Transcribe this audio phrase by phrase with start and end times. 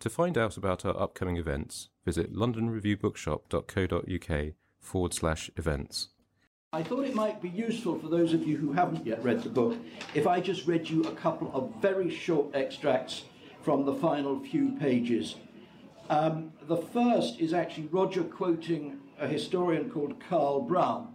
[0.00, 6.08] To find out about our upcoming events, visit londonreviewbookshop.co.uk forward slash events.
[6.72, 9.48] I thought it might be useful for those of you who haven't yet read the
[9.48, 9.78] book
[10.12, 13.24] if I just read you a couple of very short extracts
[13.62, 15.36] from the final few pages.
[16.10, 21.14] Um, the first is actually Roger quoting a historian called Carl Brown,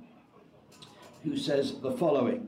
[1.23, 2.47] who says the following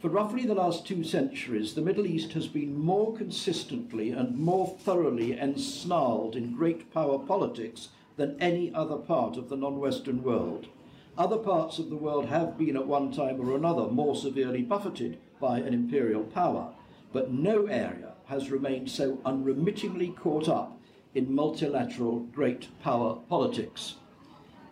[0.00, 4.68] For roughly the last two centuries, the Middle East has been more consistently and more
[4.68, 10.68] thoroughly ensnarled in great power politics than any other part of the non Western world.
[11.16, 15.18] Other parts of the world have been at one time or another more severely buffeted
[15.40, 16.72] by an imperial power,
[17.12, 20.80] but no area has remained so unremittingly caught up
[21.16, 23.96] in multilateral great power politics.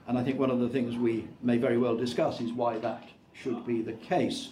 [0.07, 3.09] And I think one of the things we may very well discuss is why that
[3.33, 4.51] should be the case.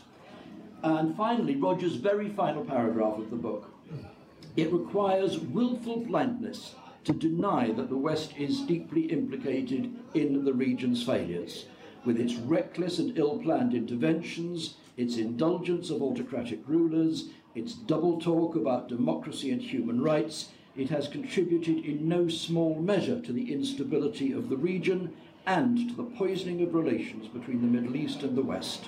[0.85, 3.73] And finally, Roger's very final paragraph of the book.
[4.55, 6.75] It requires willful blindness
[7.05, 11.65] to deny that the West is deeply implicated in the region's failures,
[12.05, 18.55] with its reckless and ill planned interventions, its indulgence of autocratic rulers, its double talk
[18.55, 24.33] about democracy and human rights, it has contributed in no small measure to the instability
[24.33, 25.15] of the region
[25.47, 28.85] and to the poisoning of relations between the Middle East and the West.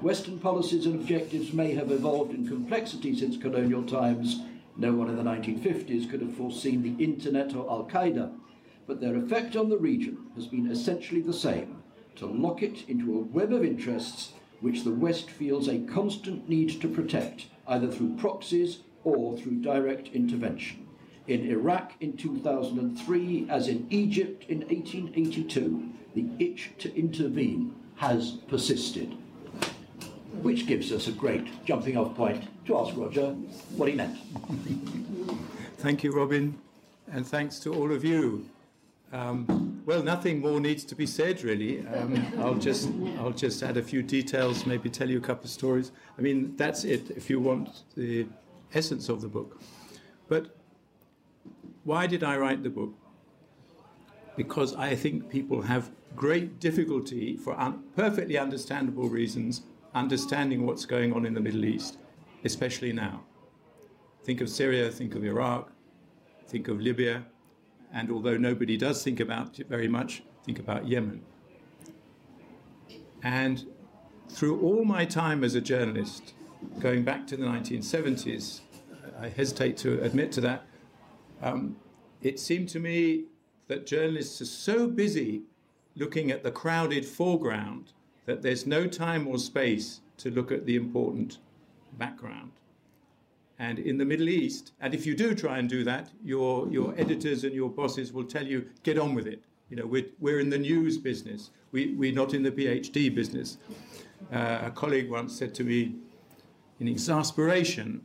[0.00, 4.40] Western policies and objectives may have evolved in complexity since colonial times.
[4.76, 8.32] No one in the 1950s could have foreseen the internet or Al Qaeda,
[8.86, 11.82] but their effect on the region has been essentially the same
[12.16, 16.80] to lock it into a web of interests which the West feels a constant need
[16.80, 20.86] to protect either through proxies or through direct intervention.
[21.26, 29.17] In Iraq in 2003, as in Egypt in 1882, the itch to intervene has persisted.
[30.42, 33.30] Which gives us a great jumping off point to ask Roger
[33.76, 34.18] what he meant.
[35.78, 36.58] Thank you, Robin,
[37.12, 38.48] and thanks to all of you.
[39.12, 41.86] Um, well, nothing more needs to be said, really.
[41.86, 45.50] Um, I'll just I'll just add a few details, maybe tell you a couple of
[45.50, 45.92] stories.
[46.18, 47.10] I mean, that's it.
[47.10, 48.26] If you want the
[48.74, 49.60] essence of the book,
[50.28, 50.54] but
[51.84, 52.92] why did I write the book?
[54.36, 59.62] Because I think people have great difficulty, for un- perfectly understandable reasons,
[59.94, 61.98] understanding what's going on in the Middle East,
[62.44, 63.24] especially now.
[64.24, 65.70] Think of Syria, think of Iraq,
[66.46, 67.24] think of Libya
[67.92, 71.22] and although nobody does think about it very much, think about Yemen.
[73.22, 73.66] And
[74.28, 76.34] through all my time as a journalist,
[76.80, 78.60] going back to the 1970s,
[79.18, 80.66] I hesitate to admit to that,
[81.42, 81.76] um,
[82.22, 83.24] it seemed to me
[83.68, 85.42] that journalists are so busy
[85.96, 87.92] looking at the crowded foreground
[88.28, 91.38] that there's no time or space to look at the important
[91.96, 92.52] background.
[93.58, 96.94] And in the Middle East, and if you do try and do that, your, your
[96.98, 99.40] editors and your bosses will tell you, get on with it.
[99.70, 101.52] You know, we're, we're in the news business.
[101.72, 103.56] We, we're not in the PhD business.
[104.30, 105.94] Uh, a colleague once said to me,
[106.80, 108.02] in exasperation,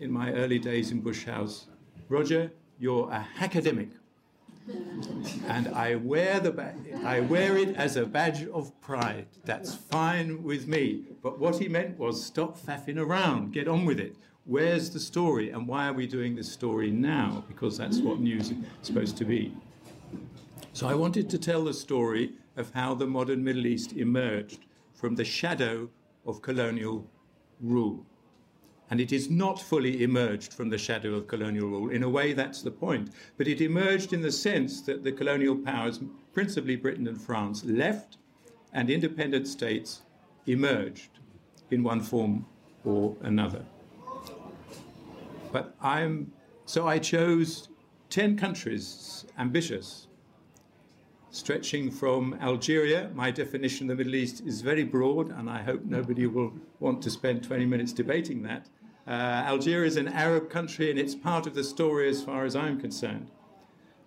[0.00, 1.66] in my early days in Bush House,
[2.08, 3.90] Roger, you're a academic.
[5.46, 6.74] And I wear, the
[7.04, 9.26] I wear it as a badge of pride.
[9.44, 11.04] That's fine with me.
[11.22, 14.16] But what he meant was stop faffing around, get on with it
[14.48, 17.44] where's the story and why are we doing this story now?
[17.46, 19.54] Because that's what news is supposed to be.
[20.72, 24.60] So I wanted to tell the story of how the modern Middle East emerged
[24.94, 25.90] from the shadow
[26.26, 27.06] of colonial
[27.60, 28.06] rule.
[28.90, 31.90] And it is not fully emerged from the shadow of colonial rule.
[31.90, 33.10] In a way, that's the point.
[33.36, 36.00] But it emerged in the sense that the colonial powers,
[36.32, 38.16] principally Britain and France, left
[38.72, 40.02] and independent states
[40.46, 41.10] emerged
[41.70, 42.46] in one form
[42.84, 43.64] or another.
[45.52, 46.32] But I'm
[46.64, 47.68] so I chose
[48.10, 50.07] 10 countries ambitious,
[51.30, 53.10] stretching from Algeria.
[53.14, 57.02] My definition of the Middle East is very broad, and I hope nobody will want
[57.02, 58.68] to spend 20 minutes debating that.
[59.06, 62.54] Uh, Algeria is an Arab country, and it's part of the story as far as
[62.54, 63.30] I'm concerned,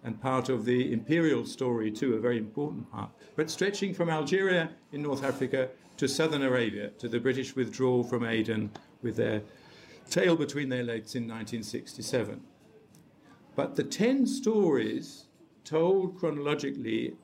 [0.03, 3.09] and part of the imperial story, too, a very important part.
[3.35, 8.25] But stretching from Algeria in North Africa to southern Arabia, to the British withdrawal from
[8.25, 8.71] Aden
[9.01, 9.41] with their
[10.09, 12.41] tail between their legs in 1967.
[13.55, 15.25] But the 10 stories
[15.63, 17.15] told chronologically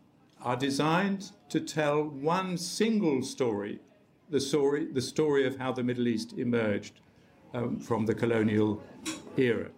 [0.41, 3.79] are designed to tell one single story
[4.29, 6.99] the story, the story of how the Middle East emerged
[7.53, 8.83] um, from the colonial
[9.37, 9.69] era.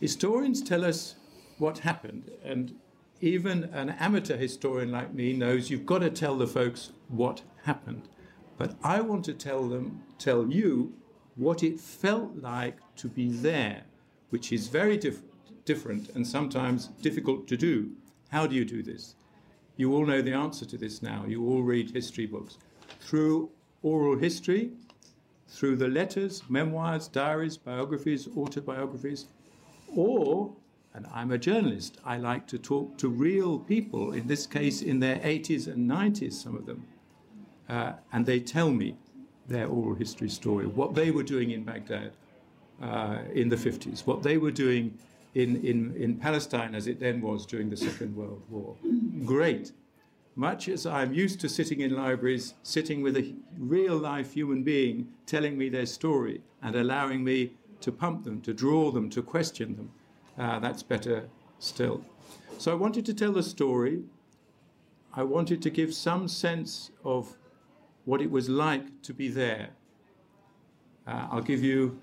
[0.00, 1.16] Historians tell us
[1.58, 2.74] what happened, and
[3.20, 8.08] even an amateur historian like me knows you've got to tell the folks what happened.
[8.56, 10.94] But I want to tell them, tell you
[11.34, 13.82] what it felt like to be there,
[14.30, 15.22] which is very diff-
[15.68, 17.90] different and sometimes difficult to do.
[18.30, 19.14] How do you do this?
[19.76, 21.26] You all know the answer to this now.
[21.28, 22.56] You all read history books.
[23.00, 23.50] Through
[23.82, 24.72] oral history,
[25.46, 29.26] through the letters, memoirs, diaries, biographies, autobiographies,
[29.94, 30.54] or,
[30.94, 35.00] and I'm a journalist, I like to talk to real people, in this case in
[35.00, 36.86] their 80s and 90s, some of them,
[37.68, 38.96] uh, and they tell me
[39.46, 42.12] their oral history story, what they were doing in Baghdad
[42.82, 44.98] uh, in the 50s, what they were doing
[45.38, 48.74] in, in, in Palestine as it then was during the Second World War.
[49.24, 49.70] Great.
[50.34, 55.08] Much as I'm used to sitting in libraries, sitting with a real life human being
[55.26, 57.52] telling me their story and allowing me
[57.82, 59.90] to pump them, to draw them, to question them,
[60.38, 61.28] uh, that's better
[61.60, 62.04] still.
[62.58, 64.02] So I wanted to tell the story.
[65.14, 67.36] I wanted to give some sense of
[68.06, 69.68] what it was like to be there.
[71.06, 72.00] Uh, I'll give you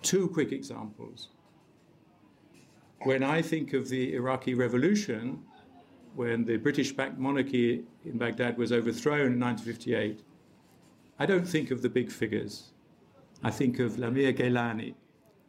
[0.00, 1.28] two quick examples.
[3.04, 5.42] When I think of the Iraqi revolution,
[6.14, 10.22] when the British backed monarchy in Baghdad was overthrown in 1958,
[11.18, 12.72] I don't think of the big figures.
[13.42, 14.94] I think of Lamia Gailani,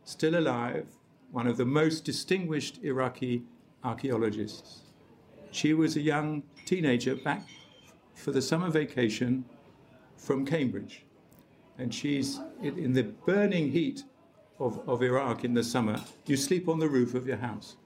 [0.06, 0.88] still alive,
[1.32, 3.44] one of the most distinguished Iraqi
[3.84, 4.84] archaeologists.
[5.52, 7.46] She was a young teenager back
[8.16, 9.44] for the summer vacation
[10.16, 11.06] from Cambridge.
[11.78, 14.06] And she's in the burning heat
[14.62, 16.00] of, of Iraq in the summer.
[16.26, 17.78] You sleep on the roof of your house.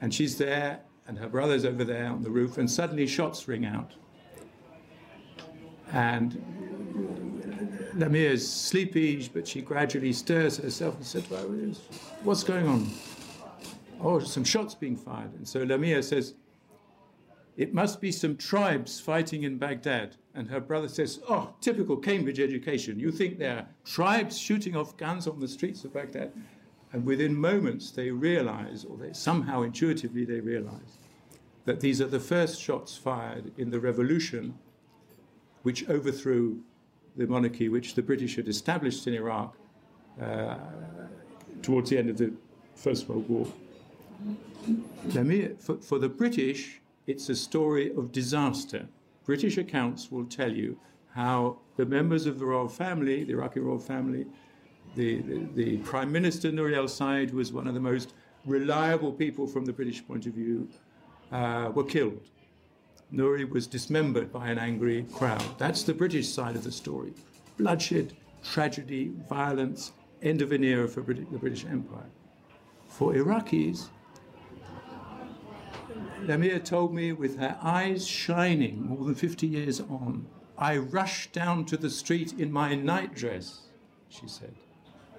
[0.00, 3.66] And she's there, and her brother's over there on the roof, and suddenly shots ring
[3.66, 3.92] out.
[5.92, 6.40] And
[7.94, 11.24] Lamia's sleepy, but she gradually stirs herself and says,
[12.22, 12.90] What's going on?
[14.00, 15.32] Oh, some shots being fired.
[15.34, 16.34] And so Lamia says,
[17.58, 20.14] It must be some tribes fighting in Baghdad.
[20.32, 23.00] And her brother says, Oh, typical Cambridge education.
[23.00, 26.32] You think there are tribes shooting off guns on the streets of Baghdad?
[26.92, 30.98] And within moments, they realize, or they somehow intuitively they realize,
[31.64, 34.56] that these are the first shots fired in the revolution
[35.64, 36.60] which overthrew
[37.16, 39.56] the monarchy which the British had established in Iraq
[40.22, 40.56] uh,
[41.60, 42.32] towards the end of the
[42.76, 43.46] First World War.
[45.58, 48.86] For, for the British, it's a story of disaster
[49.28, 50.78] British accounts will tell you
[51.14, 54.24] how the members of the royal family, the Iraqi royal family,
[54.94, 58.14] the, the, the Prime Minister Nouri al Said, who was one of the most
[58.46, 60.66] reliable people from the British point of view,
[61.30, 62.30] uh, were killed.
[63.12, 65.44] Nouri was dismembered by an angry crowd.
[65.58, 67.12] That's the British side of the story.
[67.58, 72.10] Bloodshed, tragedy, violence, end of an era for Brit- the British Empire.
[72.86, 73.88] For Iraqis,
[76.22, 80.26] Lamia told me with her eyes shining more than 50 years on,
[80.56, 83.62] I rushed down to the street in my nightdress,
[84.08, 84.54] she said.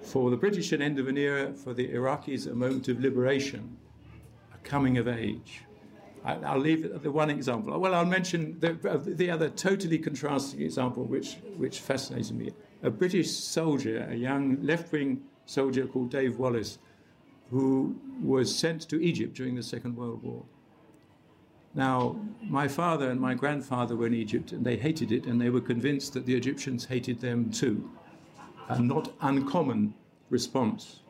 [0.02, 3.76] For the British, an end of an era, for the Iraqis, a moment of liberation,
[4.54, 5.62] a coming of age.
[6.24, 7.78] I, will leave the one example.
[7.78, 12.50] Well, I'll mention the, uh, the other totally contrasting example, which, which fascinated me.
[12.82, 16.78] A British soldier, a young left wing soldier called Dave Wallace,
[17.50, 20.44] who was sent to Egypt during the Second World War.
[21.74, 25.50] Now, my father and my grandfather were in Egypt and they hated it and they
[25.50, 27.90] were convinced that the Egyptians hated them too.
[28.68, 29.94] A not uncommon
[30.30, 31.00] response.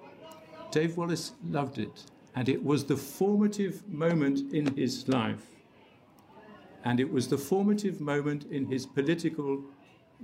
[0.71, 5.47] Dave Wallace loved it and it was the formative moment in his life.
[6.85, 9.62] And it was the formative moment in his political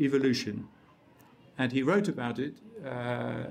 [0.01, 0.69] evolution.
[1.59, 3.45] and he wrote about it, uh,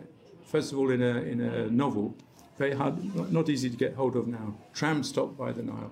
[0.45, 2.15] first of all, in a, in a novel,
[2.57, 2.93] very hard,
[3.31, 5.91] not easy to get hold of now, Tram Stop by the Nile.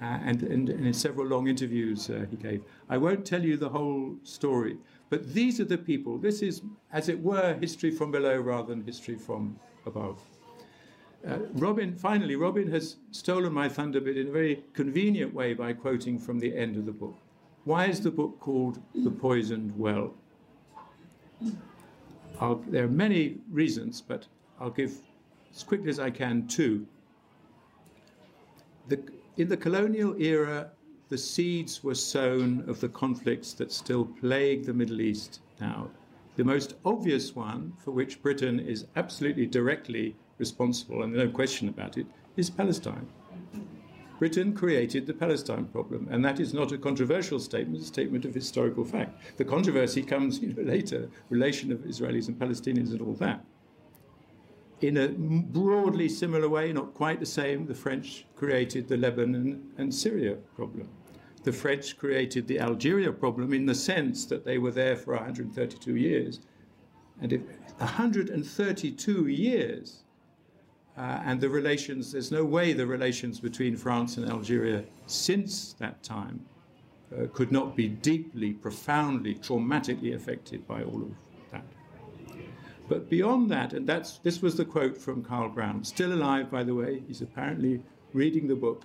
[0.00, 2.62] Uh, and, and, and, in several long interviews uh, he gave.
[2.88, 4.78] I won't tell you the whole story,
[5.10, 6.16] but these are the people.
[6.16, 10.18] This is, as it were, history from below rather than history from above.
[11.28, 15.74] Uh, Robin, finally, Robin has stolen my thunder bit in a very convenient way by
[15.74, 17.18] quoting from the end of the book.
[17.64, 20.14] Why is the book called The Poisoned Well?
[22.40, 24.26] I'll, there are many reasons, but
[24.58, 24.96] I'll give
[25.54, 26.86] as quickly as I can two.
[28.88, 28.98] The,
[29.40, 30.70] in the colonial era,
[31.08, 35.88] the seeds were sown of the conflicts that still plague the Middle East now.
[36.36, 41.96] The most obvious one, for which Britain is absolutely directly responsible, and no question about
[41.96, 42.06] it,
[42.36, 43.08] is Palestine.
[44.18, 48.26] Britain created the Palestine problem, and that is not a controversial statement, it's a statement
[48.26, 49.38] of historical fact.
[49.38, 53.42] The controversy comes you know, later, relation of Israelis and Palestinians and all that.
[54.80, 59.94] In a broadly similar way, not quite the same, the French created the Lebanon and
[59.94, 60.88] Syria problem.
[61.42, 65.96] The French created the Algeria problem in the sense that they were there for 132
[65.96, 66.40] years.
[67.20, 67.42] And if
[67.78, 70.02] 132 years
[70.96, 76.02] uh, and the relations, there's no way the relations between France and Algeria since that
[76.02, 76.46] time
[77.12, 81.12] uh, could not be deeply, profoundly, traumatically affected by all of.
[82.90, 86.64] But beyond that, and that's, this was the quote from Carl Brown, still alive, by
[86.64, 87.80] the way, he's apparently
[88.12, 88.84] reading the book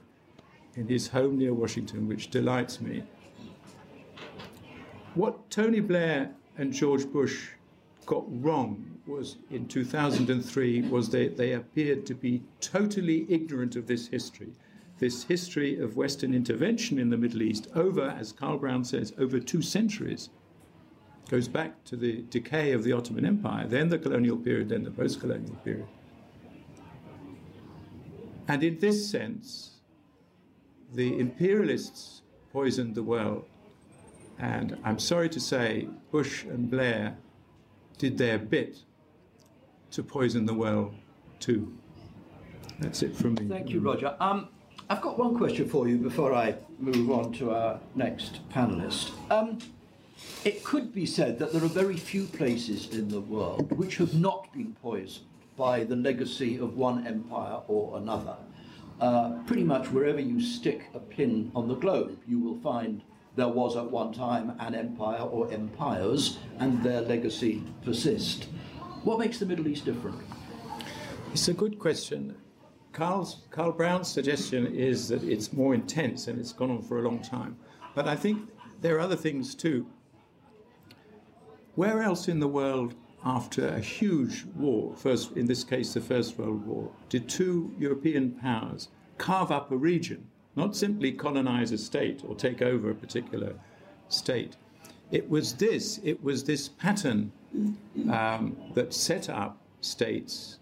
[0.76, 3.02] in his home near Washington, which delights me.
[5.16, 7.48] What Tony Blair and George Bush
[8.06, 14.08] got wrong was in 2003 was they, they appeared to be totally ignorant of this
[14.08, 14.54] history,
[15.00, 19.40] this history of Western intervention in the Middle East over, as Carl Brown says, over
[19.40, 20.30] two centuries.
[21.30, 24.92] Goes back to the decay of the Ottoman Empire, then the colonial period, then the
[24.92, 25.88] post colonial period.
[28.48, 29.72] And in this sense,
[30.94, 32.22] the imperialists
[32.54, 33.46] poisoned the well.
[34.38, 37.18] And I'm sorry to say, Bush and Blair
[37.98, 38.78] did their bit
[39.92, 40.94] to poison the well
[41.40, 41.76] too.
[42.80, 43.48] That's it from me.
[43.48, 44.16] Thank you, Roger.
[44.20, 44.50] Um,
[44.90, 49.12] I've got one question for you before I move on to our next panelist.
[49.32, 49.58] Um,
[50.44, 54.14] it could be said that there are very few places in the world which have
[54.14, 55.26] not been poisoned
[55.58, 58.38] by the legacy of one empire or another.
[59.00, 63.02] Uh, pretty much wherever you stick a pin on the globe, you will find
[63.36, 68.46] there was at one time an empire or empires, and their legacy persist.
[69.04, 70.22] What makes the Middle East different?
[71.34, 72.36] It's a good question.
[72.94, 77.02] Carl's, Carl Brown's suggestion is that it's more intense and it's gone on for a
[77.02, 77.58] long time.
[77.94, 79.86] But I think there are other things too.
[81.76, 86.38] Where else in the world, after a huge war, first in this case the First
[86.38, 92.24] World War, did two European powers carve up a region, not simply colonize a state
[92.26, 93.56] or take over a particular
[94.08, 94.56] state?
[95.12, 97.32] It was this, it was this pattern
[98.10, 100.60] um, that set up states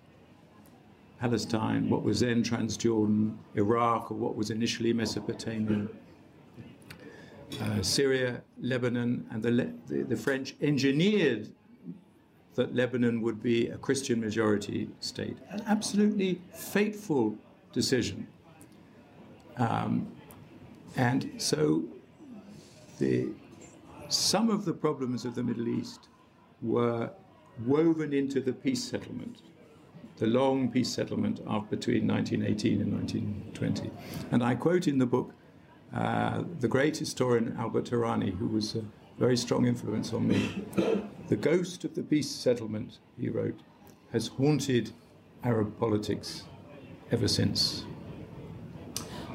[1.19, 5.87] Palestine, what was then Transjordan, Iraq, or what was initially Mesopotamia,
[7.61, 11.49] uh, Syria, Lebanon, and the, the, the, French engineered
[12.55, 15.37] that Lebanon would be a Christian majority state.
[15.49, 17.35] An absolutely fateful
[17.71, 18.27] decision.
[19.57, 20.07] Um,
[20.95, 21.83] and so
[22.99, 23.29] the,
[24.09, 26.09] some of the problems of the Middle East
[26.61, 27.11] were
[27.65, 29.41] woven into the peace settlement,
[30.17, 33.91] the long peace settlement of between 1918 and 1920.
[34.31, 35.33] And I quote in the book
[35.93, 38.83] uh, the great historian Albert Hourani, who was a
[39.19, 40.65] very strong influence on me.
[41.27, 43.59] The ghost of the peace settlement, he wrote,
[44.11, 44.91] has haunted
[45.43, 46.43] Arab politics
[47.11, 47.85] ever since.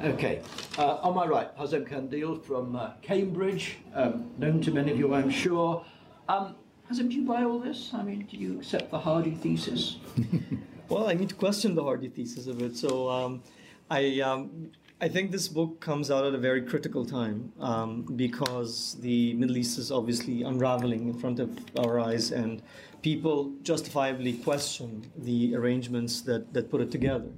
[0.02, 0.42] Okay,
[0.78, 5.12] uh, on my right, Hazem Kandil from uh, Cambridge, um, known to many of you,
[5.12, 5.84] I'm sure.
[6.28, 6.54] Um,
[6.90, 7.90] Hazem, do you buy all this?
[7.92, 9.96] I mean, do you accept the Hardy thesis?
[10.88, 12.76] well, I need to question the Hardy thesis of it.
[12.76, 13.42] So um,
[13.90, 18.96] I, um, I think this book comes out at a very critical time um, because
[18.98, 22.62] the Middle East is obviously unraveling in front of our eyes, and
[23.00, 27.30] people justifiably question the arrangements that, that put it together.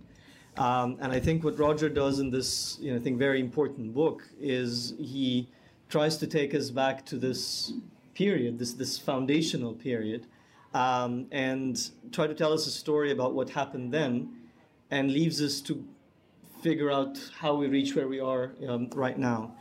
[0.56, 3.92] Um, and I think what Roger does in this, you know, I think very important
[3.92, 5.46] book is he
[5.90, 7.74] tries to take us back to this
[8.14, 10.26] period, this this foundational period,
[10.72, 14.30] um, and try to tell us a story about what happened then,
[14.90, 15.84] and leaves us to
[16.62, 19.54] figure out how we reach where we are um, right now.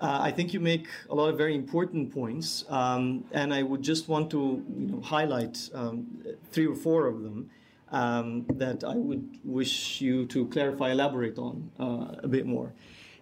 [0.00, 3.82] Uh, I think you make a lot of very important points, um, and I would
[3.82, 6.06] just want to you know, highlight um,
[6.52, 7.50] three or four of them
[7.90, 12.72] um, that I would wish you to clarify, elaborate on uh, a bit more.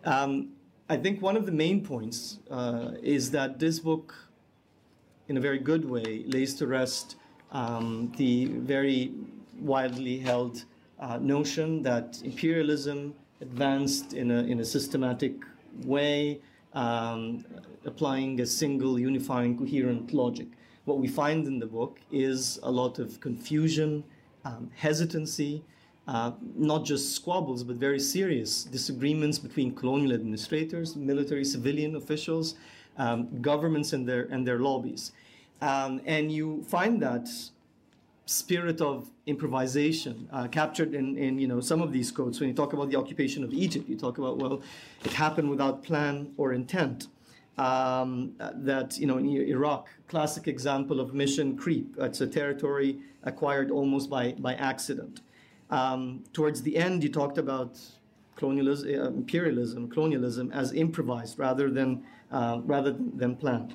[0.05, 0.51] Um,
[0.89, 4.15] I think one of the main points uh, is that this book,
[5.29, 7.17] in a very good way, lays to rest
[7.53, 9.13] um, the very
[9.59, 10.65] widely held
[11.01, 15.35] uh, notion that imperialism advanced in a, in a systematic
[15.85, 16.41] way,
[16.73, 17.45] um,
[17.85, 20.49] applying a single, unifying, coherent logic.
[20.85, 24.05] What we find in the book is a lot of confusion,
[24.45, 25.63] um, hesitancy,
[26.07, 32.55] uh, not just squabbles, but very serious disagreements between colonial administrators, military, civilian officials,
[32.97, 35.13] um, governments, and their and their lobbies.
[35.61, 37.29] Um, and you find that
[38.27, 42.39] spirit of improvisation uh, captured in, in you know some of these quotes.
[42.41, 44.61] When you talk about the occupation of Egypt, you talk about well,
[45.05, 47.07] it happened without plan or intent.
[47.59, 51.95] Um, that you know in Iraq, classic example of mission creep.
[51.99, 55.21] It's a territory acquired almost by by accident.
[55.71, 57.81] Um, towards the end, you talked about
[58.37, 63.75] colonialism, uh, imperialism, colonialism as improvised rather than uh, rather than planned.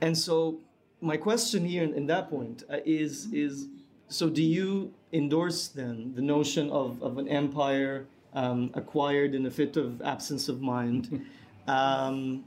[0.00, 0.60] And so,
[1.04, 3.68] my question here in, in that point uh, is is
[4.08, 9.50] so do you endorse then the notion of, of an empire um, acquired in a
[9.50, 11.26] fit of absence of mind?
[11.66, 12.44] Um,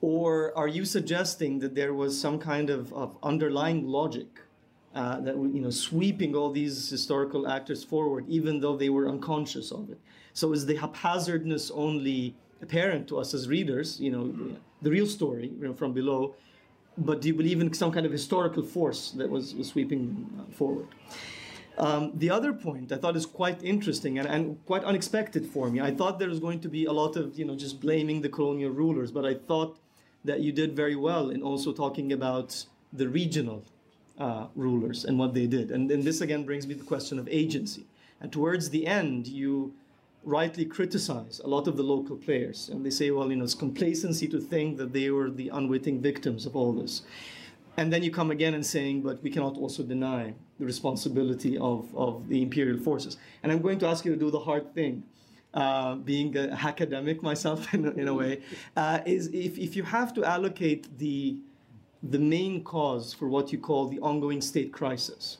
[0.00, 4.28] or are you suggesting that there was some kind of, of underlying logic
[4.94, 9.72] uh, that you know sweeping all these historical actors forward, even though they were unconscious
[9.72, 9.98] of it.
[10.32, 13.98] So is the haphazardness only apparent to us as readers?
[14.00, 16.36] You know, the real story you know, from below.
[16.96, 20.52] But do you believe in some kind of historical force that was, was sweeping uh,
[20.52, 20.86] forward?
[21.76, 25.80] Um, the other point I thought is quite interesting and, and, quite unexpected for me.
[25.80, 28.28] I thought there was going to be a lot of, you know, just blaming the
[28.28, 29.80] colonial rulers, but I thought
[30.24, 33.64] that you did very well in also talking about the regional
[34.18, 35.72] uh, rulers and what they did.
[35.72, 37.86] And then this again brings me to the question of agency.
[38.20, 39.74] And towards the end, you
[40.24, 42.68] rightly criticize a lot of the local players.
[42.68, 46.00] And they say, well, you know, it's complacency to think that they were the unwitting
[46.00, 47.02] victims of all this.
[47.76, 51.94] And then you come again and saying, but we cannot also deny the responsibility of,
[51.96, 53.16] of the imperial forces.
[53.42, 55.04] And I'm going to ask you to do the hard thing.
[55.52, 58.40] Uh, being a academic myself in a, in a way,
[58.76, 61.36] uh, is if, if you have to allocate the
[62.10, 65.38] the main cause for what you call the ongoing state crisis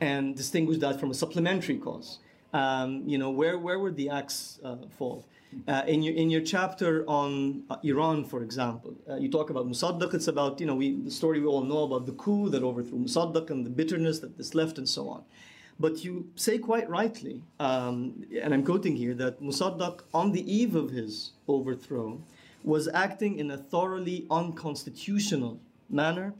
[0.00, 2.18] and distinguish that from a supplementary cause.
[2.52, 5.24] Um, you know, where, where would the axe uh, fall?
[5.66, 9.66] Uh, in, your, in your chapter on uh, Iran, for example, uh, you talk about
[9.66, 10.12] Mossadegh.
[10.14, 12.98] It's about, you know, we, the story we all know about the coup that overthrew
[12.98, 15.24] Mossadegh and the bitterness that this left and so on.
[15.80, 20.74] But you say quite rightly, um, and I'm quoting here, that Mossadegh, on the eve
[20.74, 22.20] of his overthrow,
[22.64, 26.34] was acting in a thoroughly unconstitutional manner.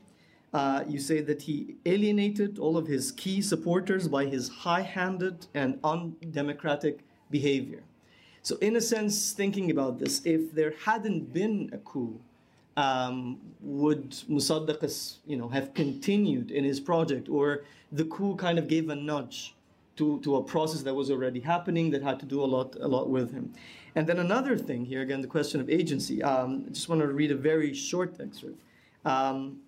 [0.54, 5.46] Uh, you say that he alienated all of his key supporters by his high handed
[5.54, 7.82] and undemocratic behavior.
[8.42, 12.18] So, in a sense, thinking about this, if there hadn't been a coup,
[12.78, 18.68] um, would Mossadegh you know, have continued in his project, or the coup kind of
[18.68, 19.54] gave a nudge
[19.96, 22.88] to, to a process that was already happening that had to do a lot, a
[22.88, 23.52] lot with him?
[23.96, 26.22] And then another thing here, again, the question of agency.
[26.22, 28.62] Um, I just want to read a very short excerpt.
[29.04, 29.58] Um,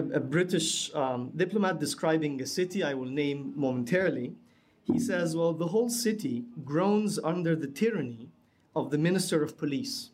[0.00, 4.32] a, a, British um, diplomat describing a city I will name momentarily,
[4.84, 8.28] he says, Well, the whole city groans under the tyranny
[8.74, 10.10] of the Minister of Police.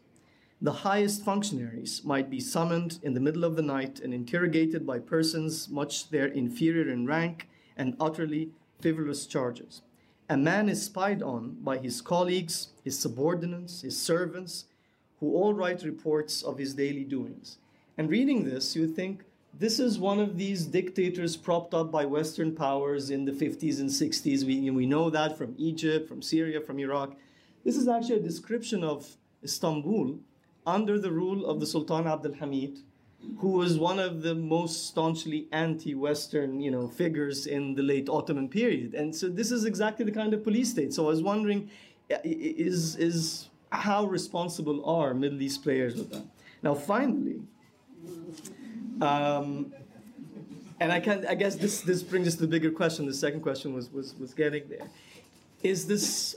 [0.60, 4.98] The highest functionaries might be summoned in the middle of the night and interrogated by
[4.98, 9.82] persons much their inferior in rank and utterly frivolous charges.
[10.28, 14.64] A man is spied on by his colleagues, his subordinates, his servants,
[15.20, 17.58] who all write reports of his daily doings.
[17.96, 19.24] And reading this, you think
[19.58, 23.88] this is one of these dictators propped up by Western powers in the 50s and
[23.88, 24.44] 60s.
[24.44, 27.16] We, we know that from Egypt, from Syria, from Iraq.
[27.64, 30.18] This is actually a description of Istanbul
[30.66, 32.80] under the rule of the Sultan Abdul Hamid,
[33.38, 38.48] who was one of the most staunchly anti-Western, you know, figures in the late Ottoman
[38.48, 38.94] period.
[38.94, 40.92] And so this is exactly the kind of police state.
[40.92, 41.70] So I was wondering,
[42.24, 46.24] is is how responsible are Middle East players with that?
[46.62, 47.40] Now, finally,
[49.00, 49.72] um,
[50.80, 53.06] and I can I guess this this brings us to the bigger question.
[53.06, 54.88] The second question was was was getting there.
[55.62, 56.36] Is this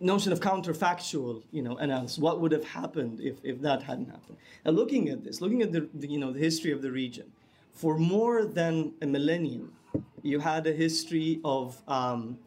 [0.00, 2.18] notion of counterfactual, you know, analysis.
[2.18, 4.36] What would have happened if, if that hadn't happened?
[4.64, 7.30] And looking at this, looking at the, the, you know the history of the region,
[7.72, 9.72] for more than a millennium,
[10.22, 12.38] you had a history of um,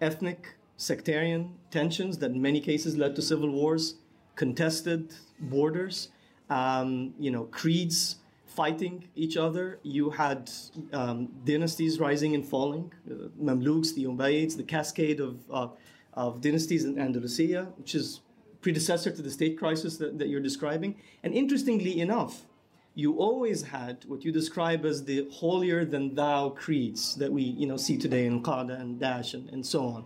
[0.00, 3.94] ethnic sectarian tensions that in many cases led to civil wars,
[4.36, 6.08] contested borders,
[6.50, 9.78] um, you know, creeds fighting each other.
[9.82, 10.50] You had
[10.92, 15.68] um, dynasties rising and falling, uh, Mamluks, the Umayyads, the cascade of, uh,
[16.14, 18.20] of dynasties in Andalusia, which is
[18.60, 20.96] predecessor to the state crisis that, that you're describing.
[21.22, 22.46] And interestingly enough,
[22.94, 27.66] you always had what you describe as the holier than thou creeds that we you
[27.66, 30.04] know see today in Qaeda and Daesh and, and so on.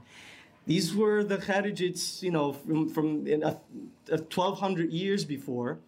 [0.66, 3.56] These were the Kharijites, you know, from, from a,
[4.10, 5.78] a 1200 years before.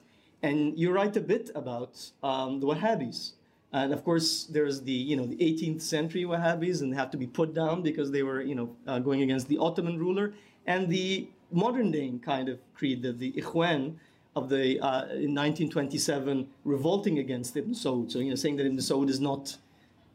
[0.45, 3.33] And you write a bit about um, the Wahhabis.
[3.73, 7.17] And of course, there's the, you know, the 18th century Wahhabis and they have to
[7.17, 10.35] be put down because they were, you know, uh, going against the Ottoman ruler.
[10.67, 13.95] And the modern day kind of creed, the, the Ikhwan
[14.37, 18.13] of the, uh, in 1927, revolting against Ibn Saud.
[18.13, 19.57] So, you know, saying that Ibn Saud is not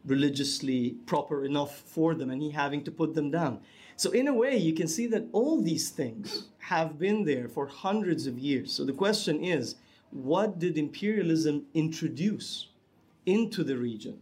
[0.06, 3.58] religiously proper enough for them and he having to put them down.
[3.96, 7.66] So, in a way, you can see that all these things have been there for
[7.66, 8.70] hundreds of years.
[8.72, 9.74] So, the question is
[10.10, 12.68] what did imperialism introduce
[13.26, 14.18] into the region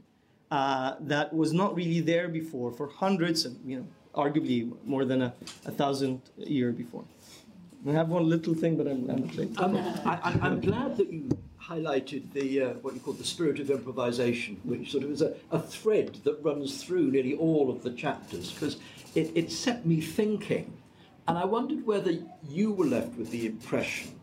[0.50, 5.22] uh, that was not really there before for hundreds and, you know, arguably more than
[5.22, 5.34] a,
[5.66, 7.04] a thousand year before?
[7.86, 9.58] I have one little thing, but I'm, I'm late.
[9.58, 11.28] Um, I, am glad that you
[11.62, 15.34] highlighted the uh, what you call the spirit of improvisation, which sort of is a,
[15.52, 18.78] a thread that runs through nearly all of the chapters, because
[19.14, 20.76] it, it set me thinking.
[21.28, 24.17] And I wondered whether you were left with the impression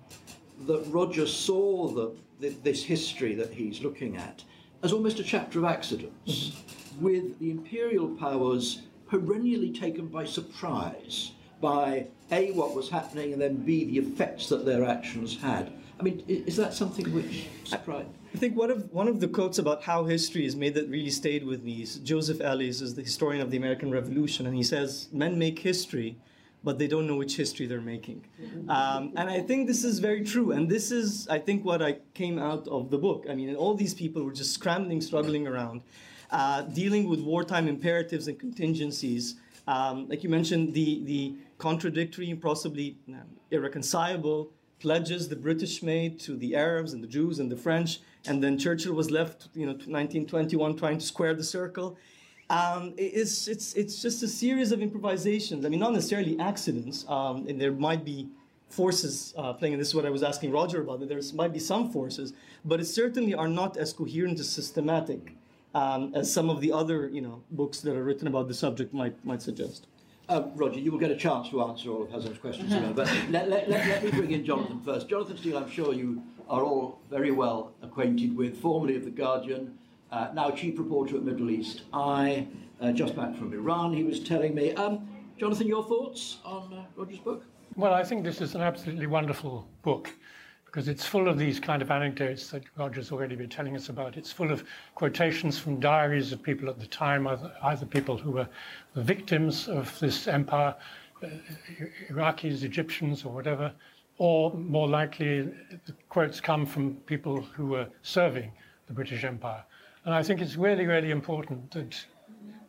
[0.68, 4.44] that Roger saw the, the, this history that he's looking at
[4.84, 7.04] as almost a chapter of accidents, mm-hmm.
[7.04, 13.56] with the imperial powers perennially taken by surprise by A, what was happening, and then
[13.56, 15.72] B, the effects that their actions had.
[16.00, 18.10] I mean, is that something which surprised?
[18.34, 21.10] I think one of one of the quotes about how history is made that really
[21.10, 24.64] stayed with me is Joseph Ellis is the historian of the American Revolution, and he
[24.64, 26.18] says men make history,
[26.66, 28.26] but they don't know which history they're making.
[28.68, 31.92] Um, and I think this is very true, and this is I think what I
[32.16, 33.28] came out of the book.
[33.30, 35.84] I mean, all these people were just scrambling, struggling around,
[36.32, 39.36] uh, dealing with wartime imperatives and contingencies.
[39.68, 42.98] Um, like you mentioned, the the contradictory and possibly
[43.52, 48.44] irreconcilable pledges the British made to the Arabs and the Jews and the French, and
[48.44, 51.98] then Churchill was left, you know, 1921 trying to square the circle.
[52.50, 55.66] Um, it's, it's, it's just a series of improvisations.
[55.66, 58.30] I mean, not necessarily accidents, um, and there might be
[58.70, 61.54] forces uh, playing, and this is what I was asking Roger about, that there might
[61.54, 65.36] be some forces, but it certainly are not as coherent as systematic
[65.74, 68.94] um, as some of the other, you know, books that are written about the subject
[68.94, 69.88] might, might suggest.
[70.30, 72.94] Um, Roger, you will get a chance to answer all of Hazem's questions, uh-huh.
[72.94, 75.08] but let, let, let, let, me bring in Jonathan first.
[75.08, 79.78] Jonathan Steele, I'm sure you are all very well acquainted with, formerly of The Guardian,
[80.12, 82.48] uh, now chief reporter at Middle East Eye,
[82.82, 84.74] uh, just back from Iran, he was telling me.
[84.74, 87.44] Um, Jonathan, your thoughts on uh, Roger's book?
[87.76, 90.10] Well, I think this is an absolutely wonderful book
[90.66, 94.18] because it's full of these kind of anecdotes that Roger's already been telling us about.
[94.18, 98.32] It's full of quotations from diaries of people at the time, either, either people who
[98.32, 98.48] were
[98.94, 100.76] the victims of this empire,
[101.24, 101.28] uh,
[102.10, 103.72] Iraqis, Egyptians, or whatever,
[104.18, 105.44] or more likely,
[105.86, 108.52] the quotes come from people who were serving
[108.88, 109.64] the British Empire.
[110.06, 112.06] And I think it's really, really important that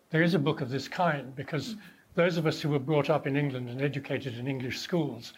[0.09, 1.77] there is a book of this kind because
[2.14, 5.35] those of us who were brought up in England and educated in English schools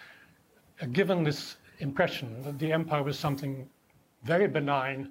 [0.81, 3.69] are given this impression that the empire was something
[4.23, 5.11] very benign,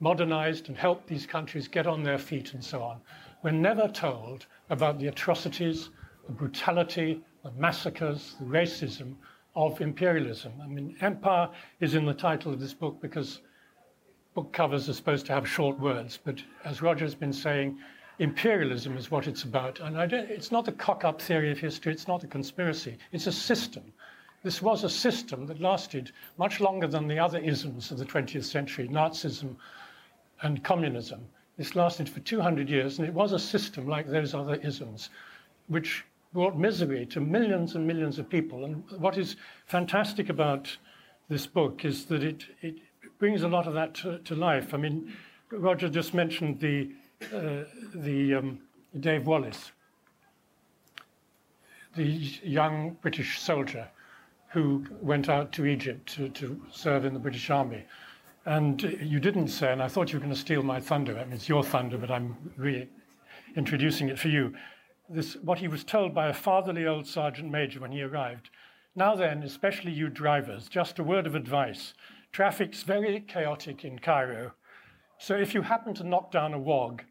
[0.00, 3.00] modernized, and helped these countries get on their feet and so on.
[3.44, 5.90] We're never told about the atrocities,
[6.26, 9.14] the brutality, the massacres, the racism
[9.54, 10.52] of imperialism.
[10.60, 13.40] I mean, empire is in the title of this book because
[14.34, 17.78] book covers are supposed to have short words, but as Roger's been saying,
[18.18, 19.80] imperialism is what it's about.
[19.80, 23.32] And it's not a cock up theory of history, it's not a conspiracy, it's a
[23.32, 23.92] system.
[24.42, 28.44] This was a system that lasted much longer than the other isms of the 20th
[28.44, 29.56] century, Nazism
[30.42, 31.26] and communism.
[31.56, 35.10] This lasted for 200 years, and it was a system like those other isms,
[35.68, 38.64] which brought misery to millions and millions of people.
[38.64, 40.76] And what is fantastic about
[41.28, 42.74] this book is that it, it
[43.18, 44.74] brings a lot of that to, to life.
[44.74, 45.12] I mean,
[45.50, 46.90] Roger just mentioned the,
[47.32, 48.58] uh, the um,
[49.00, 49.72] Dave Wallace,
[51.96, 53.88] the young British soldier
[54.50, 57.84] who went out to Egypt to, to serve in the British Army.
[58.46, 61.18] And you didn't say, and I thought you were going to steal my thunder.
[61.18, 64.54] I mean, it's your thunder, but I'm reintroducing it for you.
[65.08, 68.50] This, what he was told by a fatherly old sergeant major when he arrived.
[68.94, 71.94] Now then, especially you drivers, just a word of advice.
[72.34, 74.54] Traffic's very chaotic in Cairo.
[75.18, 77.04] So if you happen to knock down a wog,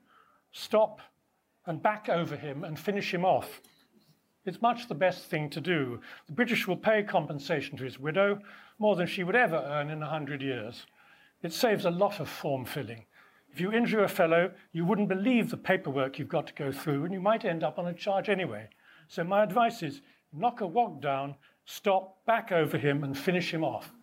[0.52, 1.00] stop
[1.66, 3.62] and back over him and finish him off.
[4.46, 6.02] It's much the best thing to do.
[6.28, 8.40] The British will pay compensation to his widow,
[8.80, 10.86] more than she would ever earn in a hundred years.
[11.42, 13.06] It saves a lot of form filling.
[13.50, 17.06] If you injure a fellow, you wouldn't believe the paperwork you've got to go through,
[17.06, 18.68] and you might end up on a charge anyway.
[19.08, 20.02] So my advice is
[20.34, 23.94] knock a wog down, stop, back over him, and finish him off.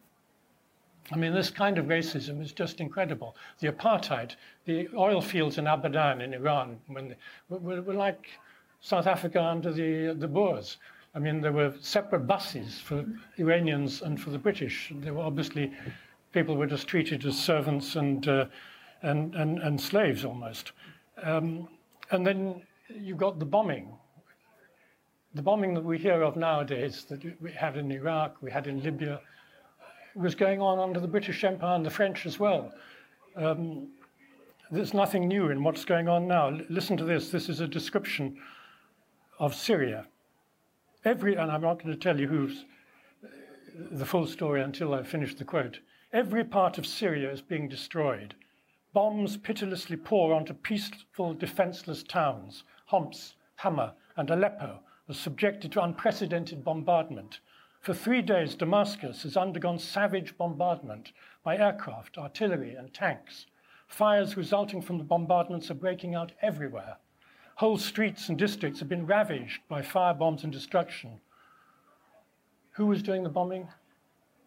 [1.12, 3.36] I mean, this kind of racism is just incredible.
[3.58, 7.16] The apartheid, the oil fields in Abadan in Iran, when they,
[7.48, 8.28] were, were like
[8.80, 10.76] South Africa under the, the Boers.
[11.14, 13.04] I mean, there were separate buses for
[13.38, 14.92] Iranians and for the British.
[14.94, 15.72] There were obviously
[16.32, 18.46] people were just treated as servants and, uh,
[19.02, 20.72] and, and, and slaves almost.
[21.22, 21.68] Um,
[22.12, 23.92] and then you got the bombing.
[25.34, 28.82] The bombing that we hear of nowadays, that we had in Iraq, we had in
[28.82, 29.20] Libya,
[30.14, 32.72] was going on under the British Empire and the French as well.
[33.36, 33.88] Um,
[34.70, 36.48] there's nothing new in what's going on now.
[36.48, 37.30] L- listen to this.
[37.30, 38.36] This is a description
[39.38, 40.06] of Syria.
[41.04, 42.64] Every, and I'm not going to tell you who's
[43.90, 45.80] the full story until I finish the quote.
[46.12, 48.34] Every part of Syria is being destroyed.
[48.92, 52.64] Bombs pitilessly pour onto peaceful, defenseless towns.
[52.86, 57.40] Homs, Hama, and Aleppo are subjected to unprecedented bombardment.
[57.80, 61.12] For three days, Damascus has undergone savage bombardment
[61.42, 63.46] by aircraft, artillery, and tanks.
[63.88, 66.98] Fires resulting from the bombardments are breaking out everywhere.
[67.56, 71.20] Whole streets and districts have been ravaged by fire bombs and destruction.
[72.72, 73.68] Who was doing the bombing?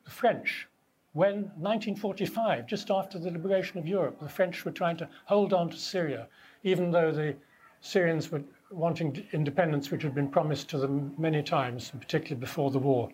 [0.06, 0.68] The French.
[1.14, 5.72] When 1945, just after the liberation of Europe, the French were trying to hold on
[5.72, 6.28] to Syria,
[6.64, 7.36] even though the
[7.82, 8.44] Syrians were
[8.74, 13.10] wanting independence, which had been promised to them many times, particularly before the war.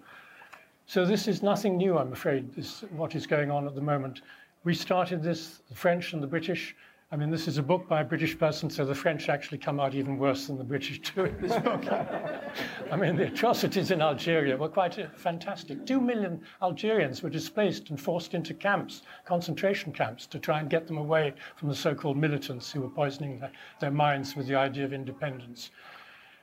[0.86, 4.22] So this is nothing new, I'm afraid, this, what is going on at the moment.
[4.63, 6.76] We started this, the French and the British,
[7.12, 9.80] I mean, this is a book by a British person, so the French actually come
[9.80, 11.84] out even worse than the British do in this book.
[12.91, 15.88] I mean, the atrocities in Algeria were quite uh, fantastic.
[15.88, 20.86] Two million Algerians were displaced and forced into camps, concentration camps, to try and get
[20.86, 24.56] them away from the so called militants who were poisoning their, their minds with the
[24.56, 25.72] idea of independence.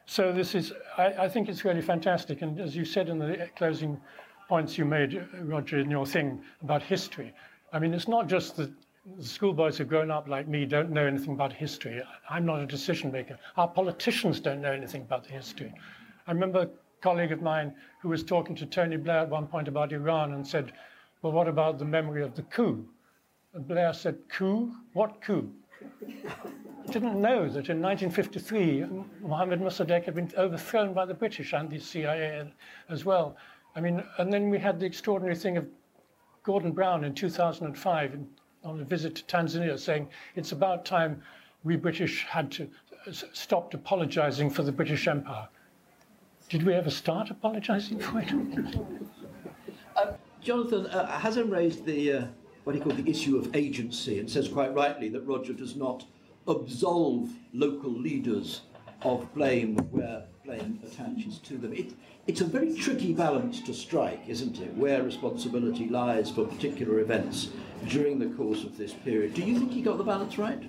[0.07, 2.43] So, this is, I, I think it's really fantastic.
[2.43, 4.01] And as you said in the closing
[4.49, 7.33] points you made, uh, Roger, in your thing about history,
[7.73, 8.71] I mean, it's not just that
[9.21, 12.03] schoolboys who've grown up like me don't know anything about history.
[12.29, 13.39] I'm not a decision maker.
[13.57, 15.73] Our politicians don't know anything about the history.
[16.27, 16.69] I remember a
[17.01, 20.47] colleague of mine who was talking to Tony Blair at one point about Iran and
[20.47, 20.73] said,
[21.23, 22.85] Well, what about the memory of the coup?
[23.55, 24.73] And Blair said, Coup?
[24.93, 25.53] What coup?
[26.91, 28.87] didn't know that in 1953,
[29.21, 32.53] Mohammed Mossadegh had been overthrown by the British and the CIA
[32.89, 33.37] as well.
[33.75, 35.67] I mean, and then we had the extraordinary thing of
[36.45, 38.29] Gordon Brown in 2005 in
[38.67, 41.23] on a visit to Tanzania saying it's about time
[41.65, 42.69] we British had to
[43.33, 45.49] stopped apologizing for the British Empire.
[46.49, 48.77] Did we ever start apologizing for it?
[49.97, 52.27] uh, Jonathan, uh, Hazem raised the uh,
[52.65, 56.05] what he called the issue of agency and says quite rightly that Roger does not
[56.49, 58.63] absolve local leaders
[59.03, 61.73] of blame where blame attaches to them.
[61.73, 61.93] It,
[62.27, 67.49] it's a very tricky balance to strike, isn't it, where responsibility lies for particular events
[67.89, 69.35] during the course of this period.
[69.35, 70.63] Do you think he got the balance right?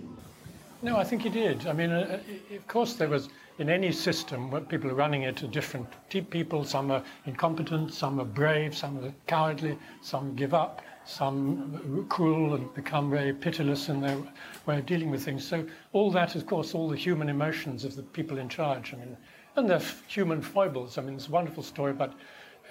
[0.82, 1.68] No, I think he did.
[1.68, 5.24] I mean, uh, uh of course, there was in any system where people are running
[5.24, 6.64] it are different people.
[6.64, 12.72] Some are incompetent, some are brave, some are cowardly, some give up, some cruel and
[12.74, 14.18] become very pitiless in their
[14.66, 15.48] way of dealing with things.
[15.48, 18.94] So all that, of course, all the human emotions of the people in charge.
[18.94, 19.18] I mean,
[19.58, 20.98] and their human foibles.
[20.98, 22.14] I mean, it's a wonderful story about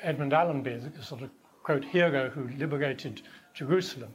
[0.02, 1.30] Edmund Allenby, the sort of
[1.64, 3.22] quote hero who liberated
[3.54, 4.14] Jerusalem.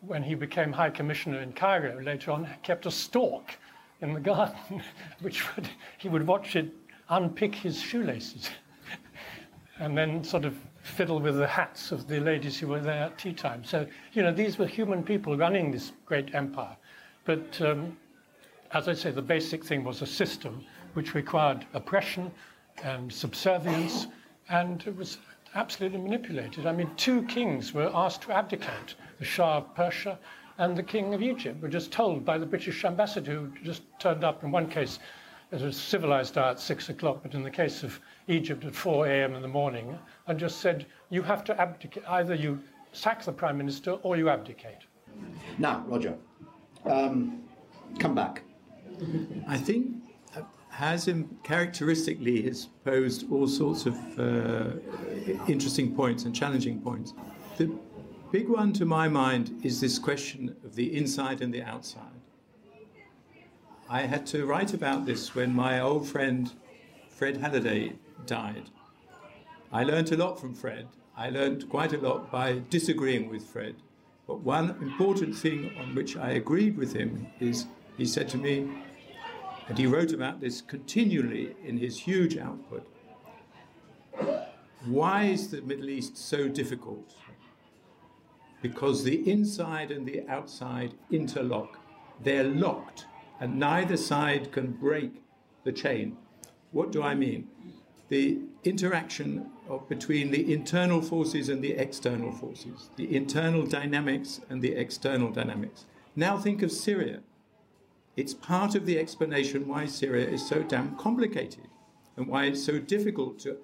[0.00, 3.58] When he became High Commissioner in Cairo later on, kept a stork
[4.00, 4.82] in the garden,
[5.20, 5.68] which would,
[5.98, 6.72] he would watch it
[7.10, 8.48] unpick his shoelaces
[9.78, 13.18] and then sort of fiddle with the hats of the ladies who were there at
[13.18, 13.62] tea time.
[13.64, 16.76] So, you know, these were human people running this great empire.
[17.26, 17.98] But um,
[18.72, 20.64] as I say, the basic thing was a system
[20.98, 22.28] which required oppression
[22.82, 24.08] and subservience,
[24.48, 25.18] and it was
[25.54, 26.66] absolutely manipulated.
[26.66, 30.18] I mean, two kings were asked to abdicate the Shah of Persia
[30.58, 34.24] and the King of Egypt were just told by the British ambassador who just turned
[34.24, 34.98] up in one case
[35.52, 39.06] at a civilized hour at six o'clock, but in the case of Egypt at 4
[39.06, 39.36] a.m.
[39.36, 42.58] in the morning, and just said, You have to abdicate, either you
[42.90, 44.82] sack the prime minister or you abdicate.
[45.58, 46.16] Now, Roger,
[46.86, 47.44] um,
[48.00, 48.42] come back.
[49.46, 50.07] I think
[50.78, 54.70] Hazem characteristically has posed all sorts of uh,
[55.48, 57.14] interesting points and challenging points.
[57.56, 57.76] The
[58.30, 62.04] big one to my mind is this question of the inside and the outside.
[63.90, 66.52] I had to write about this when my old friend
[67.08, 67.94] Fred Halliday
[68.26, 68.70] died.
[69.72, 70.86] I learned a lot from Fred.
[71.16, 73.74] I learned quite a lot by disagreeing with Fred.
[74.28, 78.68] But one important thing on which I agreed with him is he said to me,
[79.68, 82.86] and he wrote about this continually in his huge output
[84.86, 87.14] why is the Middle East so difficult?
[88.62, 91.78] Because the inside and the outside interlock.
[92.22, 93.06] They're locked,
[93.40, 95.22] and neither side can break
[95.64, 96.16] the chain.
[96.72, 97.48] What do I mean?
[98.08, 104.62] The interaction of, between the internal forces and the external forces, the internal dynamics and
[104.62, 105.84] the external dynamics.
[106.16, 107.20] Now think of Syria.
[108.18, 111.68] It's part of the explanation why Syria is so damn complicated
[112.16, 113.58] and why it's so difficult to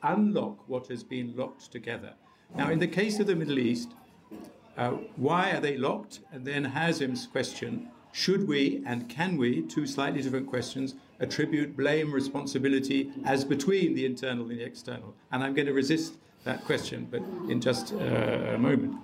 [0.00, 2.12] unlock what has been locked together.
[2.54, 3.90] Now, in the case of the Middle East,
[4.76, 6.20] uh, why are they locked?
[6.30, 12.12] And then Hazem's question should we and can we, two slightly different questions, attribute blame,
[12.12, 15.16] responsibility as between the internal and the external?
[15.32, 17.96] And I'm going to resist that question, but in just uh,
[18.54, 18.94] a moment.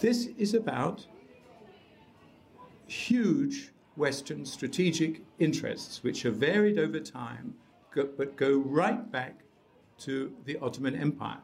[0.00, 1.06] This is about
[2.86, 7.54] huge Western strategic interests, which have varied over time,
[7.94, 9.40] but go right back
[9.98, 11.40] to the Ottoman Empire.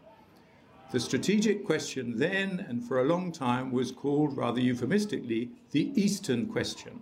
[0.90, 6.46] The strategic question then and for a long time was called, rather euphemistically, the Eastern
[6.46, 7.00] question.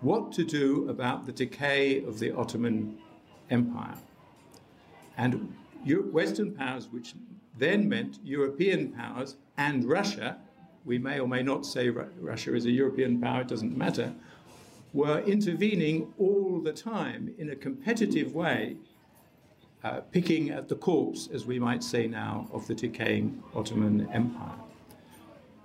[0.00, 2.98] What to do about the decay of the Ottoman
[3.50, 3.98] Empire?
[5.16, 5.52] And
[5.84, 7.14] Western powers, which
[7.58, 10.38] then meant European powers and Russia,
[10.84, 14.12] we may or may not say Russia is a European power, it doesn't matter,
[14.92, 18.76] were intervening all the time in a competitive way
[19.84, 24.58] uh, picking at the corpse, as we might say now, of the decaying Ottoman Empire.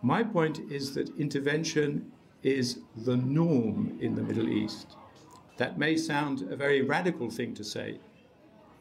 [0.01, 2.11] My point is that intervention
[2.43, 4.95] is the norm in the Middle East.
[5.57, 7.99] That may sound a very radical thing to say.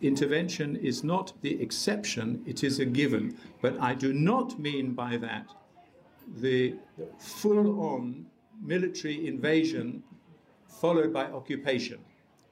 [0.02, 3.38] Intervention is not the exception, it is a given.
[3.62, 5.46] But I do not mean by that
[6.36, 6.74] the
[7.18, 8.26] full on
[8.62, 10.02] military invasion
[10.68, 11.98] followed by occupation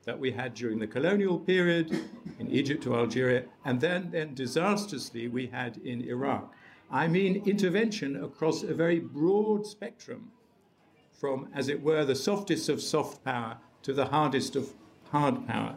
[0.05, 1.91] that we had during the colonial period
[2.39, 6.53] in Egypt to Algeria, and then, then disastrously we had in Iraq.
[6.91, 10.33] I mean intervention across a very broad spectrum,
[11.13, 14.73] from, as it were, the softest of soft power to the hardest of
[15.11, 15.77] hard power.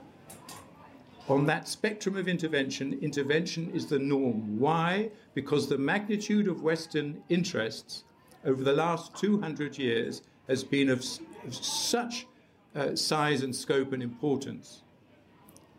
[1.27, 4.59] On that spectrum of intervention, intervention is the norm.
[4.59, 5.09] Why?
[5.33, 8.03] Because the magnitude of Western interests
[8.45, 10.99] over the last 200 years has been of,
[11.45, 12.27] of such
[12.75, 14.83] uh, size and scope and importance,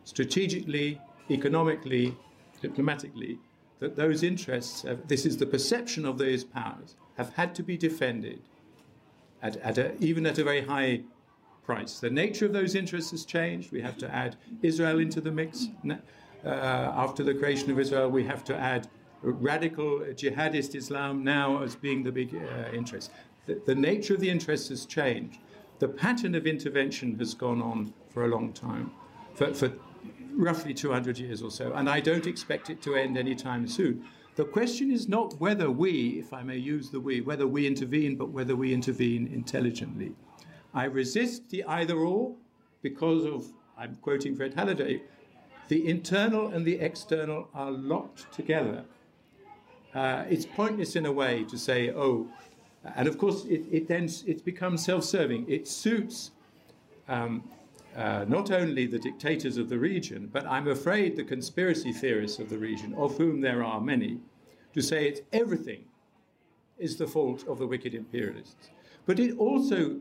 [0.02, 2.16] strategically, economically,
[2.60, 3.38] diplomatically,
[3.78, 7.76] that those interests, have, this is the perception of those powers, have had to be
[7.76, 8.40] defended,
[9.42, 11.02] at, at a, even at a very high
[11.66, 12.00] price.
[12.00, 13.72] The nature of those interests has changed.
[13.72, 15.68] We have to add Israel into the mix.
[16.44, 18.88] Uh, after the creation of Israel, we have to add
[19.22, 23.10] radical jihadist Islam now as being the big uh, interest.
[23.46, 25.40] The, the nature of the interests has changed
[25.78, 28.90] the pattern of intervention has gone on for a long time,
[29.34, 29.72] for, for
[30.34, 34.04] roughly 200 years or so, and I don't expect it to end anytime soon.
[34.36, 38.16] The question is not whether we, if I may use the we, whether we intervene,
[38.16, 40.12] but whether we intervene intelligently.
[40.76, 42.34] I resist the either or
[42.82, 45.00] because of, I'm quoting Fred Halliday,
[45.68, 48.84] the internal and the external are locked together.
[49.94, 52.28] Uh, it's pointless in a way to say, oh,
[52.94, 55.46] and of course, it, it then it becomes self-serving.
[55.48, 56.32] It suits
[57.08, 57.42] um,
[57.96, 62.50] uh, not only the dictators of the region, but I'm afraid the conspiracy theorists of
[62.50, 64.20] the region, of whom there are many,
[64.74, 65.86] to say it's everything
[66.78, 68.68] is the fault of the wicked imperialists.
[69.06, 70.00] But it also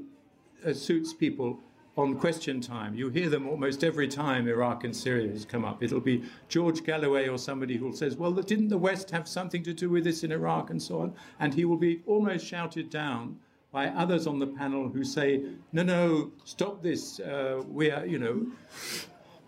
[0.66, 1.60] uh, suits people
[1.98, 2.94] on question time.
[2.94, 5.82] You hear them almost every time Iraq and Syria has come up.
[5.82, 9.74] It'll be George Galloway or somebody who says, well, didn't the West have something to
[9.74, 11.14] do with this in Iraq and so on?
[11.40, 13.40] And he will be almost shouted down
[13.72, 17.20] by others on the panel who say, no, no, stop this.
[17.20, 18.46] Uh, we're, you know,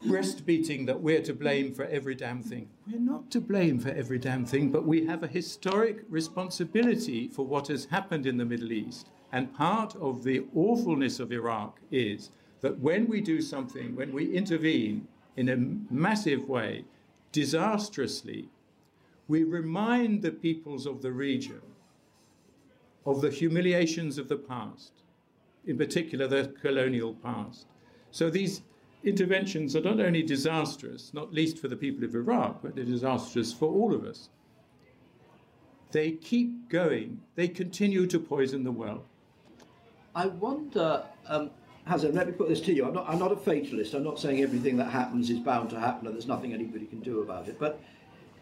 [0.06, 2.70] breast beating that we're to blame for every damn thing.
[2.92, 7.46] We're not to blame for every damn thing, but we have a historic responsibility for
[7.46, 9.10] what has happened in the Middle East.
[9.32, 14.34] And part of the awfulness of Iraq is that when we do something, when we
[14.34, 16.86] intervene in a massive way,
[17.32, 18.50] disastrously,
[19.28, 21.62] we remind the peoples of the region
[23.06, 24.92] of the humiliations of the past,
[25.66, 27.66] in particular the colonial past.
[28.12, 28.62] So these
[29.04, 33.54] interventions are not only disastrous, not least for the people of Iraq, but they're disastrous
[33.54, 34.30] for all of us.
[35.92, 39.06] They keep going, they continue to poison the well.
[40.18, 41.52] I wonder, um,
[41.88, 42.88] let me put this to you.
[42.88, 43.94] I'm not, I'm not a fatalist.
[43.94, 47.02] I'm not saying everything that happens is bound to happen and there's nothing anybody can
[47.02, 47.60] do about it.
[47.60, 47.80] But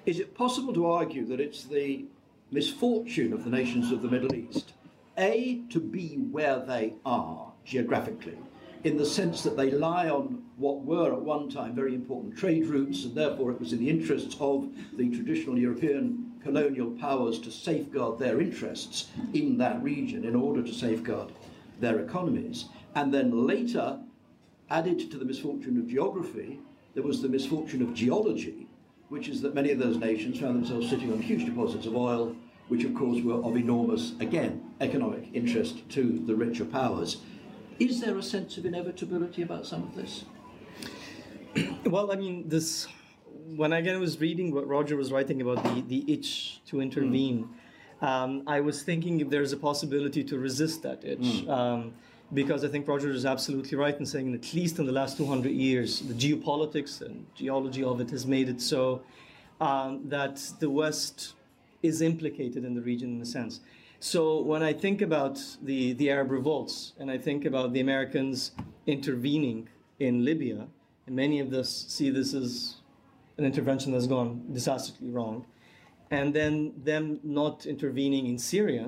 [0.05, 2.05] is it possible to argue that it's the
[2.49, 4.71] misfortune of the nations of the Middle East,
[5.17, 8.37] A, to be where they are geographically,
[8.85, 12.67] in the sense that they lie on what were at one time very important trade
[12.67, 17.51] routes, and therefore it was in the interests of the traditional European colonial powers to
[17.51, 21.33] safeguard their interests in that region in order to safeguard
[21.79, 22.65] their economies.
[22.95, 23.99] And then later,
[24.69, 26.59] added to the misfortune of geography,
[26.93, 28.67] there was the misfortune of geology,
[29.09, 32.35] which is that many of those nations found themselves sitting on huge deposits of oil,
[32.69, 37.17] which of course were of enormous, again, economic interest to the richer powers.
[37.79, 40.25] Is there a sense of inevitability about some of this?
[41.85, 42.87] well, I mean, this
[43.55, 47.49] when I was reading what Roger was writing about the, the itch to intervene, mm.
[48.05, 51.19] Um, I was thinking if there's a possibility to resist that itch.
[51.19, 51.49] Mm.
[51.49, 51.93] Um,
[52.33, 55.51] because I think Roger is absolutely right in saying at least in the last 200
[55.51, 59.01] years, the geopolitics and geology of it has made it so
[59.61, 61.33] um, that the West
[61.83, 63.59] is implicated in the region in a sense.
[63.99, 68.51] So when I think about the, the Arab revolts and I think about the Americans
[68.87, 70.67] intervening in Libya,
[71.05, 72.75] and many of us see this as
[73.37, 75.45] an intervention that's gone disastrously wrong,
[76.15, 76.53] and then
[76.89, 78.85] them not intervening in Syria,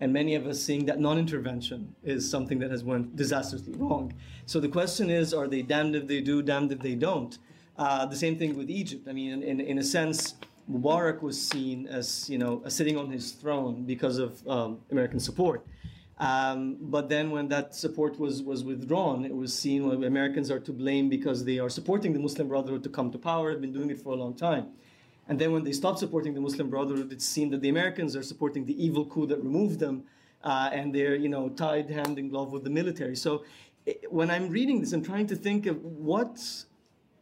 [0.00, 1.80] and many of us seeing that non-intervention
[2.14, 4.12] is something that has went disastrously wrong.
[4.46, 7.32] So the question is, are they damned if they do, damned if they don't?
[7.76, 9.08] Uh, the same thing with Egypt.
[9.10, 10.34] I mean, in, in a sense,
[10.70, 15.66] Mubarak was seen as, you know, sitting on his throne because of um, American support.
[16.18, 20.60] Um, but then when that support was, was withdrawn, it was seen well, Americans are
[20.68, 23.72] to blame because they are supporting the Muslim Brotherhood to come to power, have been
[23.72, 24.66] doing it for a long time.
[25.28, 28.22] And then when they stopped supporting the Muslim Brotherhood, it seemed that the Americans are
[28.22, 30.04] supporting the evil coup that removed them,
[30.42, 33.16] uh, and they're you know tied hand in glove with the military.
[33.16, 33.44] So
[33.86, 36.64] it, when I'm reading this, I'm trying to think of what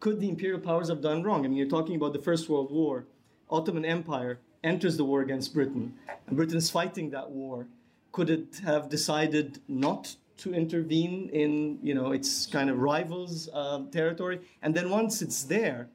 [0.01, 1.45] could the imperial powers have done wrong.
[1.45, 3.07] I mean, you're talking about the First World War.
[3.49, 5.95] Ottoman Empire enters the war against Britain,
[6.27, 7.67] and Britain is fighting that war
[8.13, 13.81] could it have decided not to intervene in you know its kind of rivals uh,
[13.91, 15.89] territory and then once it's there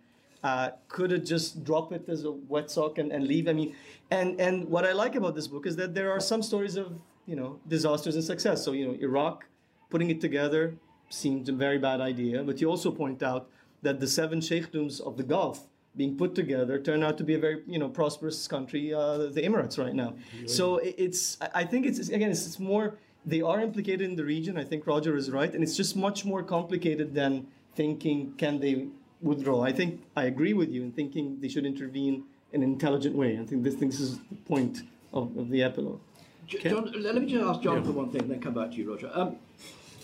[0.43, 3.75] uh, could it just drop it as a wet sock and, and leave i mean
[4.11, 6.93] and and what i like about this book is that there are some stories of
[7.25, 9.45] you know disasters and success so you know iraq
[9.89, 10.75] putting it together
[11.09, 13.49] seemed a very bad idea but you also point out
[13.81, 15.67] that the seven sheikhdoms of the gulf
[15.97, 19.41] being put together turn out to be a very you know prosperous country, uh, the
[19.41, 20.13] Emirates right now.
[20.45, 24.57] So it's I think it's again it's, it's more they are implicated in the region.
[24.57, 28.87] I think Roger is right, and it's just much more complicated than thinking can they
[29.21, 29.63] withdraw.
[29.63, 33.39] I think I agree with you in thinking they should intervene in an intelligent way.
[33.39, 35.99] I think this, this is the point of, of the epilogue.
[36.47, 37.83] John, let me just ask John yeah.
[37.83, 39.11] for one thing, and then come back to you, Roger.
[39.13, 39.35] Um,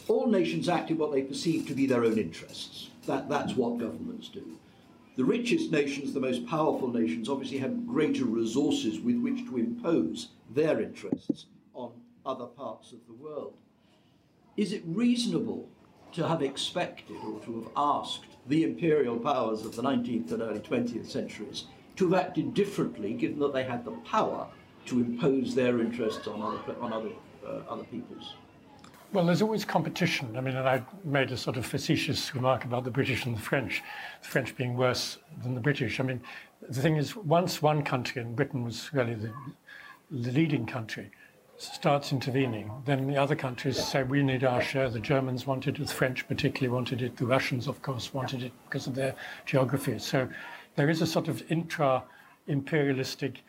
[0.10, 2.90] all nations act in what they perceive to be their own interests.
[3.08, 4.44] That, that's what governments do.
[5.16, 10.30] The richest nations, the most powerful nations, obviously have greater resources with which to impose
[10.50, 11.92] their interests on
[12.26, 13.54] other parts of the world.
[14.58, 15.70] Is it reasonable
[16.14, 20.60] to have expected or to have asked the imperial powers of the 19th and early
[20.60, 24.48] 20th centuries to have acted differently given that they had the power
[24.86, 27.10] to impose their interests on other, on other,
[27.46, 28.34] uh, other peoples?
[29.14, 30.36] Well, there's always competition.
[30.36, 33.42] I mean, and I made a sort of facetious remark about the British and the
[33.42, 33.84] French,
[34.22, 36.00] the French being worse than the British.
[36.00, 36.20] I mean,
[36.68, 39.32] the thing is, once one country, and Britain was really the,
[40.10, 41.12] the leading country,
[41.64, 44.90] starts intervening, then the other countries say we need our share.
[44.90, 48.52] The Germans wanted it, the French particularly wanted it, the Russians, of course, wanted it
[48.66, 50.00] because of their geography.
[50.00, 50.28] So
[50.76, 52.04] there is a sort of intra
[52.48, 53.42] imperialistic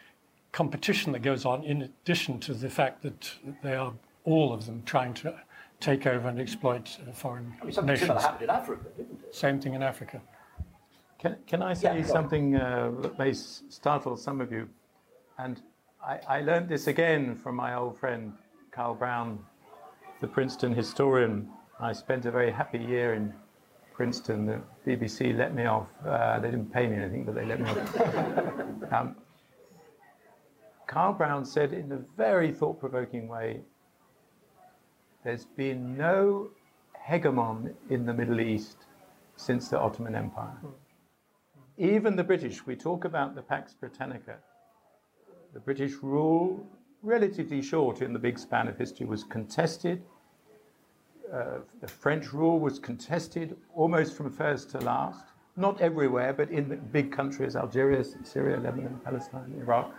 [0.52, 3.92] competition that goes on in addition to the fact that they are
[4.22, 5.34] all of them trying to
[5.80, 8.00] take over and exploit uh, foreign I mean, nations.
[8.00, 9.34] Similar happened in Africa, didn't it?
[9.34, 10.22] Same thing in Africa.
[11.18, 14.68] Can, can I say yeah, something uh, that may startle some of you?
[15.38, 15.60] And
[16.06, 18.34] I, I learned this again from my old friend
[18.72, 19.38] Carl Brown,
[20.20, 21.48] the Princeton historian.
[21.80, 23.32] I spent a very happy year in
[23.94, 24.44] Princeton.
[24.44, 25.88] The BBC let me off.
[26.06, 28.92] Uh, they didn't pay me anything, but they let me off.
[28.92, 29.16] um,
[30.86, 33.60] Carl Brown said in a very thought provoking way
[35.24, 36.50] there's been no
[37.08, 38.76] hegemon in the Middle East
[39.36, 40.58] since the Ottoman Empire.
[41.78, 44.36] Even the British, we talk about the Pax Britannica,
[45.54, 46.66] the British rule,
[47.02, 50.02] relatively short in the big span of history, was contested.
[51.32, 55.24] Uh, the French rule was contested almost from first to last.
[55.56, 59.94] Not everywhere, but in the big countries Algeria, Syria, Lebanon, Palestine, Iraq.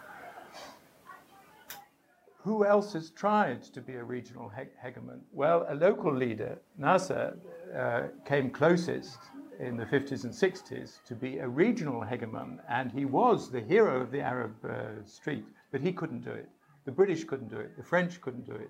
[2.43, 5.19] who else has tried to be a regional he- hegemon?
[5.31, 7.39] Well, a local leader, Nasser,
[7.75, 9.17] uh, came closest
[9.59, 14.01] in the 50s and 60s to be a regional hegemon, and he was the hero
[14.01, 16.49] of the Arab uh, street, but he couldn't do it.
[16.85, 18.69] The British couldn't do it, the French couldn't do it,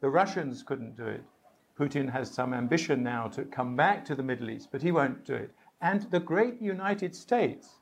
[0.00, 1.24] the Russians couldn't do it.
[1.78, 5.24] Putin has some ambition now to come back to the Middle East, but he won't
[5.24, 5.50] do it.
[5.80, 7.76] And the great United States,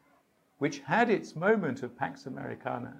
[0.59, 2.94] which had its moment of Pax Americana,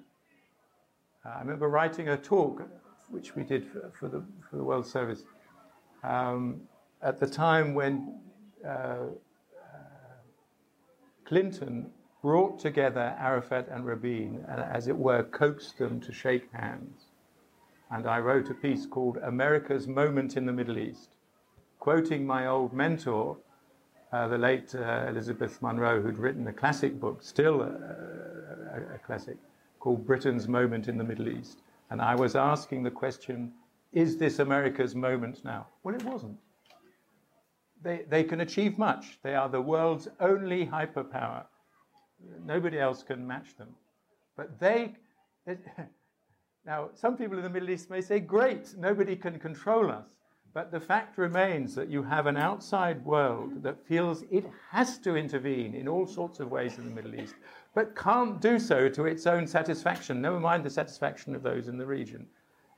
[1.25, 2.61] uh, I remember writing a talk,
[3.09, 5.23] which we did for, for, the, for the World Service,
[6.03, 6.61] um,
[7.01, 8.19] at the time when
[8.65, 9.07] uh,
[11.25, 17.05] Clinton brought together Arafat and Rabin and, as it were, coaxed them to shake hands.
[17.91, 21.09] And I wrote a piece called America's Moment in the Middle East,
[21.79, 23.37] quoting my old mentor,
[24.11, 28.99] uh, the late uh, Elizabeth Monroe, who'd written a classic book, still a, a, a
[29.05, 29.37] classic,
[29.79, 31.59] called Britain's Moment in the Middle East.
[31.89, 33.51] And I was asking the question,
[33.93, 35.67] is this America's moment now?
[35.83, 36.37] Well, it wasn't.
[37.85, 39.19] They, they can achieve much.
[39.21, 41.45] They are the world's only hyperpower.
[42.43, 43.75] Nobody else can match them.
[44.35, 44.95] But they,
[45.45, 45.59] it,
[46.65, 50.07] now, some people in the Middle East may say, great, nobody can control us.
[50.51, 55.15] But the fact remains that you have an outside world that feels it has to
[55.15, 57.35] intervene in all sorts of ways in the Middle East,
[57.75, 61.77] but can't do so to its own satisfaction, never mind the satisfaction of those in
[61.77, 62.25] the region.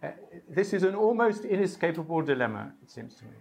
[0.03, 0.09] Uh,
[0.49, 3.37] this is an almost inescapable dilemma, it seems to me.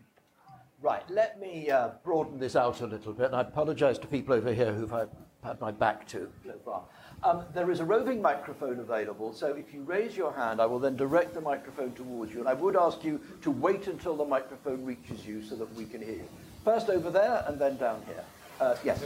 [0.86, 3.26] Right, let me uh, broaden this out a little bit.
[3.26, 5.08] and I apologize to people over here who've had,
[5.42, 6.84] had my back to so far.
[7.24, 10.78] Um, there is a roving microphone available, so if you raise your hand, I will
[10.78, 14.24] then direct the microphone towards you, and I would ask you to wait until the
[14.24, 16.28] microphone reaches you so that we can hear you.
[16.64, 18.24] First over there, and then down here.
[18.60, 19.04] Uh, yes.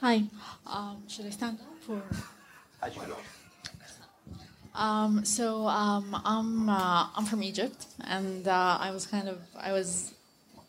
[0.00, 0.24] Hi.
[0.66, 2.02] Um, should I stand up or?
[2.82, 3.41] As you wish.
[4.74, 9.72] Um, so um, I'm uh, I'm from Egypt, and uh, I was kind of I
[9.72, 10.14] was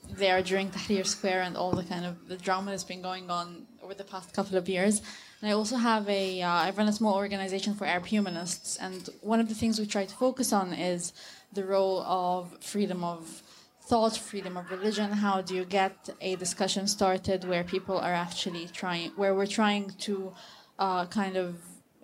[0.09, 3.65] there during Tahrir Square and all the kind of the drama that's been going on
[3.81, 5.01] over the past couple of years.
[5.41, 9.09] And I also have a uh, I run a small organization for Arab humanists, and
[9.21, 11.13] one of the things we try to focus on is
[11.53, 13.41] the role of freedom of
[13.85, 15.11] thought, freedom of religion?
[15.11, 19.91] How do you get a discussion started where people are actually trying, where we're trying
[19.99, 20.33] to
[20.79, 21.55] uh, kind of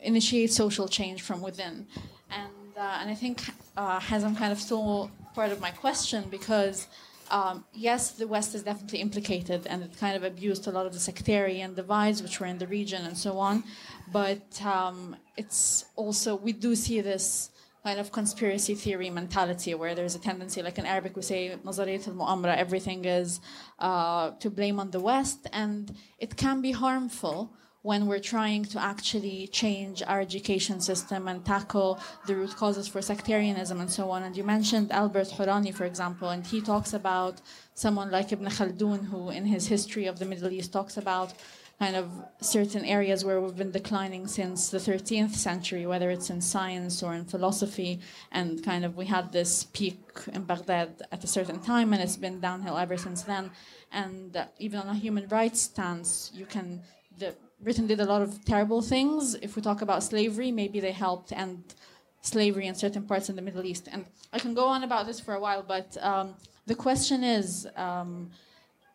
[0.02, 1.88] initiate social change from within.
[2.30, 3.41] And, uh, and I think
[3.78, 6.88] uh, Hazem kind of stole part of my question because,
[7.32, 10.93] um, yes, the West is definitely implicated and it kind of abused a lot of
[10.93, 13.64] the sectarian divides which were in the region and so on.
[14.12, 17.52] But um, it's also, we do see this
[17.84, 22.58] kind of conspiracy theory mentality where there's a tendency, like in Arabic we say, al-Mu'amra,
[22.58, 23.39] everything is
[23.80, 28.82] uh, to blame on the West and it can be harmful when we're trying to
[28.82, 34.23] actually change our education system and tackle the root causes for sectarianism and so on.
[34.23, 37.41] And you mentioned Albert Hourani, for example, and he talks about
[37.75, 41.34] someone like Ibn Khaldun, who in his history of the Middle East talks about
[41.80, 42.11] kind of
[42.41, 47.15] certain areas where we've been declining since the 13th century, whether it's in science or
[47.15, 48.01] in philosophy.
[48.34, 50.01] And kind of we had this peak
[50.34, 53.51] in Baghdad at a certain time, and it's been downhill ever since then.
[53.93, 56.82] And even on a human rights stance, you can.
[57.17, 59.36] The, Britain did a lot of terrible things.
[59.36, 61.76] If we talk about slavery, maybe they helped end
[62.22, 63.89] slavery in certain parts in the Middle East.
[63.91, 66.36] And I can go on about this for a while, but um,
[66.66, 67.68] the question is.
[67.76, 68.32] Um,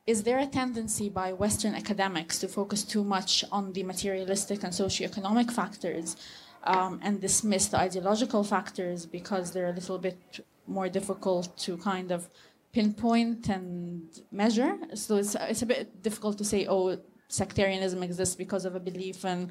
[0.06, 4.70] is there a tendency by Western academics to focus too much on the materialistic and
[4.70, 6.16] socioeconomic factors
[6.64, 12.10] um, and dismiss the ideological factors because they're a little bit more difficult to kind
[12.12, 12.28] of
[12.72, 14.76] pinpoint and measure?
[14.92, 16.98] So it's, it's a bit difficult to say, oh,
[17.34, 19.50] sectarianism exists because of a belief in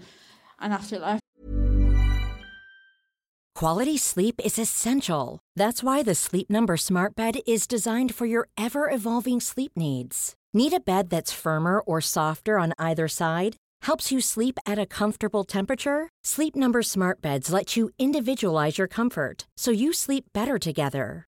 [0.59, 1.19] an afterlife.
[3.55, 5.39] Quality sleep is essential.
[5.55, 10.33] That's why the Sleep Number Smart Bed is designed for your ever evolving sleep needs.
[10.53, 13.55] Need a bed that's firmer or softer on either side?
[13.83, 16.09] Helps you sleep at a comfortable temperature?
[16.23, 21.27] Sleep Number Smart Beds let you individualize your comfort so you sleep better together.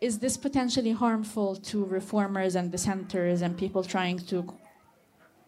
[0.00, 4.54] is this potentially harmful to reformers and dissenters and people trying to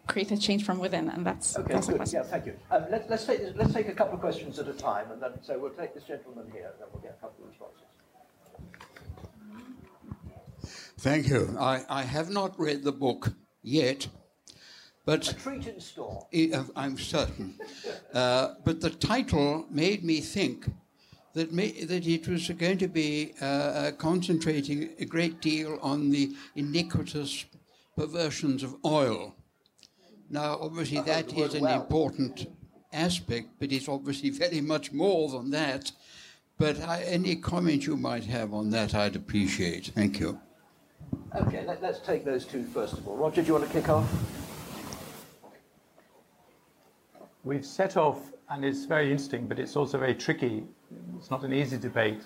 [0.07, 1.09] create a change from within?
[1.09, 1.75] And that's okay.
[1.75, 2.13] That's good.
[2.13, 2.57] Yeah, thank you.
[2.71, 5.33] Um, let, us take let's take a couple of questions at a time, and then
[5.43, 7.87] so we'll take this gentleman here, and then we'll get a couple of responses.
[10.99, 11.57] Thank you.
[11.59, 13.33] I, I have not read the book
[13.63, 14.09] yet,
[15.07, 16.27] but a treat in store.
[16.77, 17.55] I'm certain.
[18.13, 20.69] Uh, but the title made me think
[21.35, 26.11] that, may, that it was going to be uh, uh, concentrating a great deal on
[26.11, 27.45] the iniquitous
[27.97, 29.35] perversions of oil.
[30.29, 31.81] Now, obviously, that is an well.
[31.81, 32.47] important
[32.93, 35.93] aspect, but it's obviously very much more than that.
[36.59, 39.87] But I, any comment you might have on that, I'd appreciate.
[39.95, 40.39] Thank you.
[41.35, 43.17] Okay, let, us take those two first of all.
[43.17, 44.09] Roger, do you want to kick off?
[47.43, 50.65] We've set off, and it's very interesting, but it's also very tricky.
[51.17, 52.23] It's not an easy debate.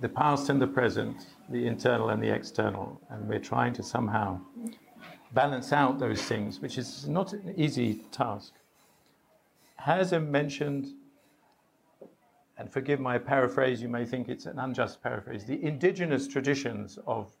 [0.00, 4.40] The past and the present, the internal and the external, and we're trying to somehow
[5.32, 8.52] balance out those things, which is not an easy task.
[9.80, 10.88] Hazem mentioned,
[12.58, 17.32] and forgive my paraphrase, you may think it's an unjust paraphrase, the indigenous traditions of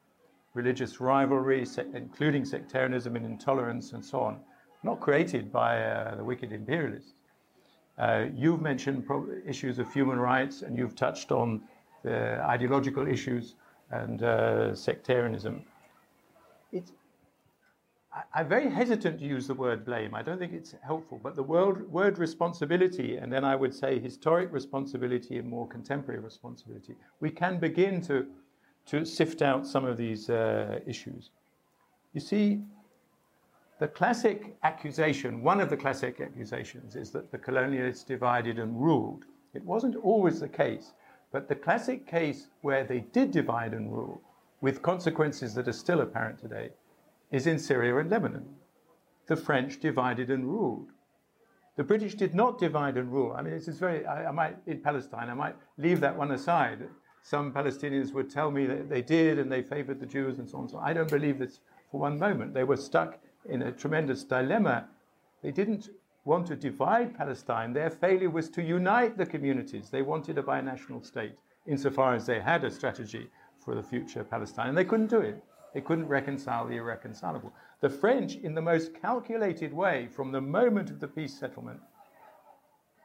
[0.54, 4.40] religious rivalry, including sectarianism and intolerance and so on,
[4.82, 7.12] not created by uh, the wicked imperialists.
[8.00, 9.04] Uh, you've mentioned
[9.46, 11.60] issues of human rights and you've touched on
[12.02, 13.56] the ideological issues
[13.90, 15.62] and uh, sectarianism.
[16.72, 16.92] It's,
[18.34, 20.14] I, am very hesitant to use the word blame.
[20.14, 23.98] I don't think it's helpful, but the word, word responsibility, and then I would say
[23.98, 28.26] historic responsibility and more contemporary responsibility, we can begin to
[28.86, 31.30] to sift out some of these uh, issues.
[32.12, 32.62] You see,
[33.80, 39.24] the classic accusation, one of the classic accusations, is that the colonialists divided and ruled.
[39.54, 40.92] It wasn't always the case,
[41.32, 44.20] but the classic case where they did divide and rule,
[44.60, 46.68] with consequences that are still apparent today,
[47.32, 48.44] is in Syria and Lebanon.
[49.26, 50.90] The French divided and ruled.
[51.76, 53.32] The British did not divide and rule.
[53.32, 56.32] I mean, this is very, I, I might, in Palestine, I might leave that one
[56.32, 56.86] aside
[57.22, 60.58] some Palestinians would tell me that they did and they favored the Jews and so
[60.58, 60.68] on.
[60.68, 61.60] So I don't believe this
[61.90, 62.54] for one moment.
[62.54, 63.18] They were stuck
[63.48, 64.88] in a tremendous dilemma.
[65.42, 65.88] They didn't
[66.24, 67.72] want to divide Palestine.
[67.72, 69.90] Their failure was to unite the communities.
[69.90, 71.34] They wanted a binational state,
[71.66, 73.28] insofar as they had a strategy
[73.64, 74.68] for the future Palestine.
[74.68, 75.42] And they couldn't do it.
[75.74, 77.52] They couldn't reconcile the irreconcilable.
[77.80, 81.80] The French, in the most calculated way, from the moment of the peace settlement,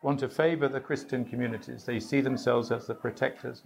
[0.02, 1.86] want to favor the Christian communities.
[1.86, 3.64] They see themselves as the protectors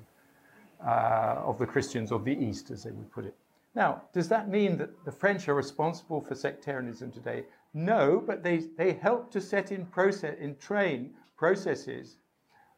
[0.86, 3.36] uh, of the Christians of the East, as they would put it.
[3.80, 7.46] Now, does that mean that the French are responsible for sectarianism today?
[7.74, 12.18] No, but they, they help to set in process in train processes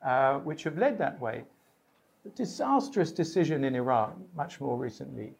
[0.05, 1.43] uh, which have led that way.
[2.23, 5.33] The disastrous decision in Iraq, much more recently,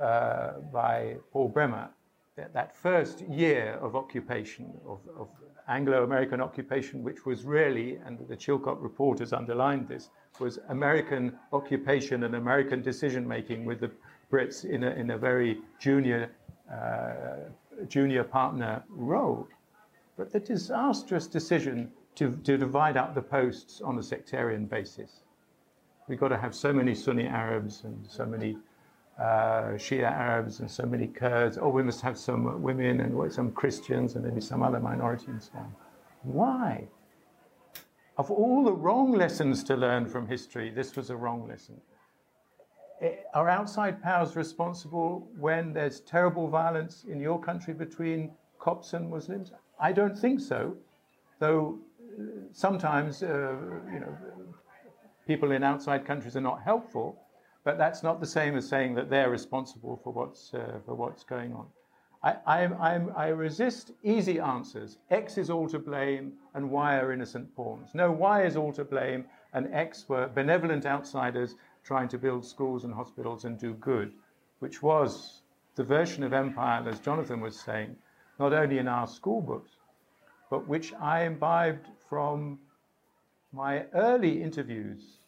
[0.00, 1.90] uh, by Paul Bremer,
[2.34, 5.28] that, that, first year of occupation, of, of
[5.68, 12.24] Anglo-American occupation, which was really, and the Chilcot report has underlined this, was American occupation
[12.24, 13.90] and American decision making with the
[14.32, 16.30] Brits in a, in a very junior,
[16.72, 17.50] uh,
[17.88, 19.46] junior partner role.
[20.16, 25.22] But the disastrous decision to, to divide up the posts on a sectarian basis.
[26.08, 28.56] We've got to have so many Sunni Arabs and so many
[29.18, 31.58] uh, Shia Arabs and so many Kurds.
[31.60, 35.42] Oh, we must have some women and some Christians and maybe some other minority and
[35.42, 35.74] so on.
[36.22, 36.88] Why?
[38.18, 41.80] Of all the wrong lessons to learn from history, this was a wrong lesson.
[43.02, 48.30] Eh, are outside powers responsible when there's terrible violence in your country between
[48.60, 49.50] Copts and Muslims?
[49.80, 50.76] I don't think so,
[51.40, 52.22] though uh,
[52.52, 53.56] sometimes uh,
[53.92, 54.16] you know
[55.26, 57.18] people in outside countries are not helpful,
[57.64, 61.24] but that's not the same as saying that they're responsible for what's uh, for what's
[61.24, 61.66] going on.
[62.24, 64.98] I, I'm, I'm, i resist easy answers.
[65.10, 67.90] X is all to blame and Y are innocent pawns.
[67.94, 69.24] No, Y is all to blame
[69.54, 74.12] and X were benevolent outsiders trying to build schools and hospitals and do good,
[74.60, 75.42] which was
[75.74, 77.96] the version of empire, as Jonathan was saying,
[78.38, 79.70] not only in our school books,
[80.50, 82.58] but which I imbibed from
[83.52, 85.18] my early interviews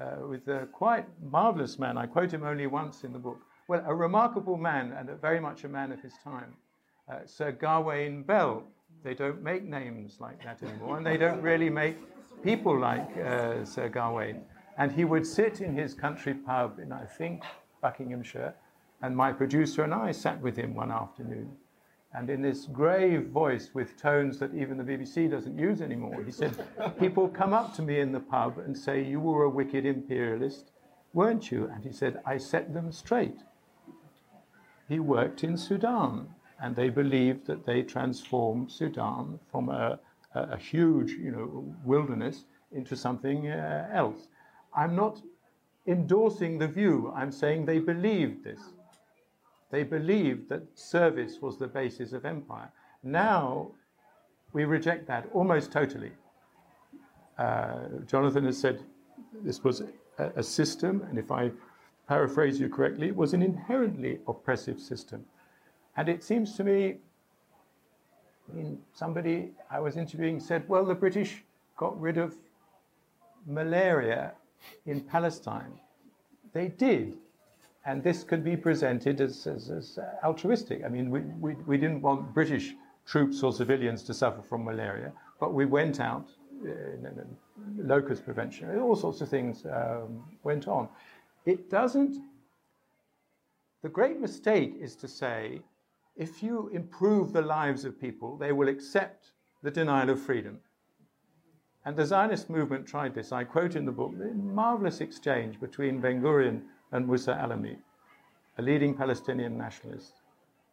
[0.00, 1.98] uh, with a quite marvelous man.
[1.98, 5.40] I quote him only once in the book, well, a remarkable man and a very
[5.40, 6.54] much a man of his time,
[7.10, 8.64] uh, Sir Gawain Bell.
[9.04, 11.96] They don't make names like that anymore, and they don't really make
[12.42, 14.42] people like uh, Sir Gawain.
[14.78, 17.42] And he would sit in his country pub in, I think,
[17.82, 18.54] Buckinghamshire,
[19.02, 21.50] and my producer and I sat with him one afternoon.
[22.14, 26.32] And in this grave voice, with tones that even the BBC doesn't use anymore, he
[26.32, 26.56] said,
[26.98, 30.70] People come up to me in the pub and say, You were a wicked imperialist,
[31.12, 31.68] weren't you?
[31.72, 33.36] And he said, I set them straight
[34.88, 36.28] he worked in Sudan,
[36.60, 40.00] and they believed that they transformed Sudan from a,
[40.34, 44.28] a, a huge, you know, wilderness into something uh, else.
[44.76, 45.20] I'm not
[45.86, 47.12] endorsing the view.
[47.16, 48.60] I'm saying they believed this.
[49.70, 52.70] They believed that service was the basis of empire.
[53.02, 53.72] Now
[54.52, 56.12] we reject that almost totally.
[57.38, 58.82] Uh, Jonathan has said
[59.44, 59.82] this was
[60.18, 61.50] a, a system, and if I
[62.08, 65.24] paraphrase you correctly, it was an inherently oppressive system.
[65.96, 66.96] And it seems to me,
[68.50, 71.44] I mean, somebody I was interviewing said, well, the British
[71.76, 72.34] got rid of
[73.46, 74.32] malaria
[74.86, 75.78] in Palestine.
[76.52, 77.16] They did.
[77.84, 80.84] And this could be presented as, as, as altruistic.
[80.84, 82.74] I mean, we, we, we, didn't want British
[83.06, 86.28] troops or civilians to suffer from malaria, but we went out,
[86.66, 86.70] uh,
[87.76, 90.88] locust prevention, all sorts of things um, went on.
[91.46, 92.16] It doesn't,
[93.82, 95.62] the great mistake is to say,
[96.16, 99.30] if you improve the lives of people, they will accept
[99.62, 100.58] the denial of freedom.
[101.88, 103.32] And the Zionist movement tried this.
[103.32, 106.60] I quote in the book the marvelous exchange between Ben Gurion
[106.92, 107.78] and Musa Alami,
[108.58, 110.20] a leading Palestinian nationalist.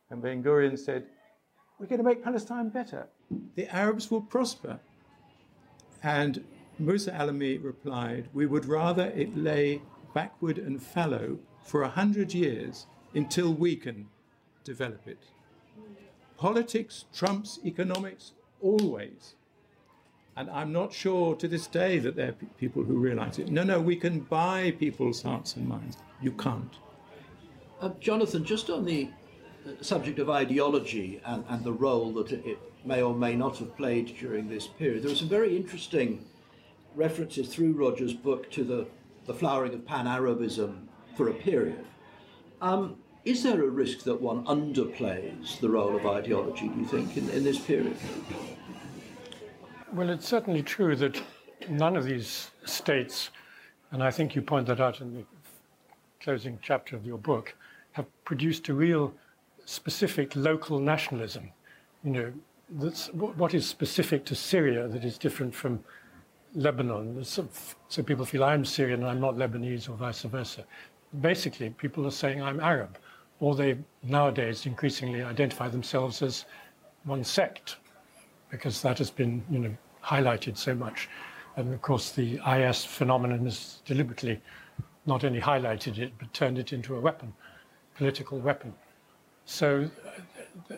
[0.10, 1.06] And Ben Gurion said,
[1.80, 3.08] We're going to make Palestine better.
[3.56, 4.78] The Arabs will prosper.
[6.04, 6.44] And
[6.80, 12.88] Musa Alami replied, We would rather it lay backward and fallow for a hundred years
[13.14, 14.10] until we can
[14.66, 15.24] develop it.
[16.36, 19.36] Politics trumps economics always.
[20.38, 23.50] And I'm not sure to this day that there are people who realize it.
[23.50, 25.98] No, no, we can buy people's hearts and minds.
[26.22, 26.74] You can't.
[27.80, 29.10] Uh, Jonathan, just on the
[29.66, 33.78] uh, subject of ideology and, and the role that it may or may not have
[33.78, 36.26] played during this period, there are some very interesting
[36.96, 38.88] references through Roger's book to the,
[39.26, 41.86] the flowering of pan Arabism for a period.
[42.62, 47.18] Um, is there a risk that one underplays the role of ideology, do you think,
[47.18, 47.98] in, in this period?
[49.96, 51.24] Well, it's certainly true that
[51.70, 53.30] none of these states,
[53.92, 55.24] and I think you point that out in the
[56.20, 57.56] closing chapter of your book,
[57.94, 59.14] have produced a real
[59.64, 61.50] specific local nationalism.
[62.04, 62.34] You know,
[62.72, 65.82] that's what is specific to Syria that is different from
[66.56, 67.24] Lebanon.
[67.24, 67.48] So,
[67.88, 70.66] so people feel I'm Syrian and I'm not Lebanese or vice versa.
[71.22, 72.98] Basically, people are saying I'm Arab,
[73.40, 76.44] or they nowadays increasingly identify themselves as
[77.06, 77.78] one sect,
[78.50, 81.10] because that has been, you know, highlighted so much.
[81.58, 84.42] And of course, the IS phenomenon has deliberately
[85.06, 87.34] not only highlighted it, but turned it into a weapon,
[87.96, 88.74] political weapon.
[89.46, 89.90] So,
[90.70, 90.74] uh,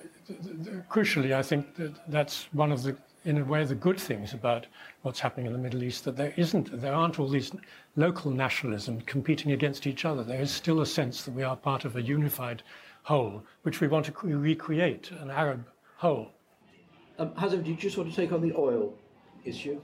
[0.89, 4.67] crucially, I think that that's one of the, in a way, the good things about
[5.01, 6.03] what's happening in the Middle East.
[6.05, 7.51] That there isn't, there aren't all these
[7.95, 10.23] local nationalisms competing against each other.
[10.23, 12.63] There is still a sense that we are part of a unified
[13.03, 15.65] whole, which we want to recreate, an Arab
[15.95, 16.31] whole.
[17.17, 18.93] Um, Hazem, do you just want to take on the oil
[19.47, 19.81] issue?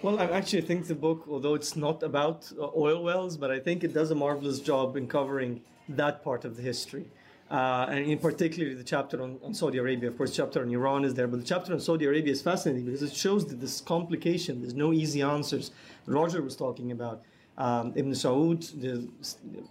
[0.00, 3.58] Well, I actually think the book, although it's not about uh, oil wells, but I
[3.58, 7.06] think it does a marvelous job in covering that part of the history.
[7.50, 10.10] Uh, and in particular, the chapter on, on, Saudi Arabia.
[10.10, 12.84] Of course, chapter on Iran is there, but the chapter on Saudi Arabia is fascinating
[12.84, 15.70] because it shows that this complication, there's no easy answers.
[16.06, 17.22] Roger was talking about
[17.56, 19.08] um, Ibn Saud, the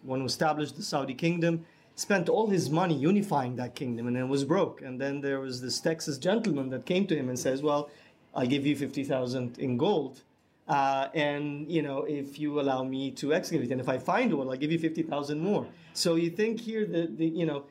[0.02, 4.28] one who established the Saudi kingdom, spent all his money unifying that kingdom and then
[4.28, 4.82] was broke.
[4.82, 7.90] And then there was this Texas gentleman that came to him and says, "Well,
[8.38, 10.22] I'll give you 50,000 in gold.
[10.68, 14.48] Uh, and you know, if you allow me to excavate, and if I find one,
[14.48, 15.66] I'll give you 50,000 more.
[15.94, 17.66] So you think here that the, you know,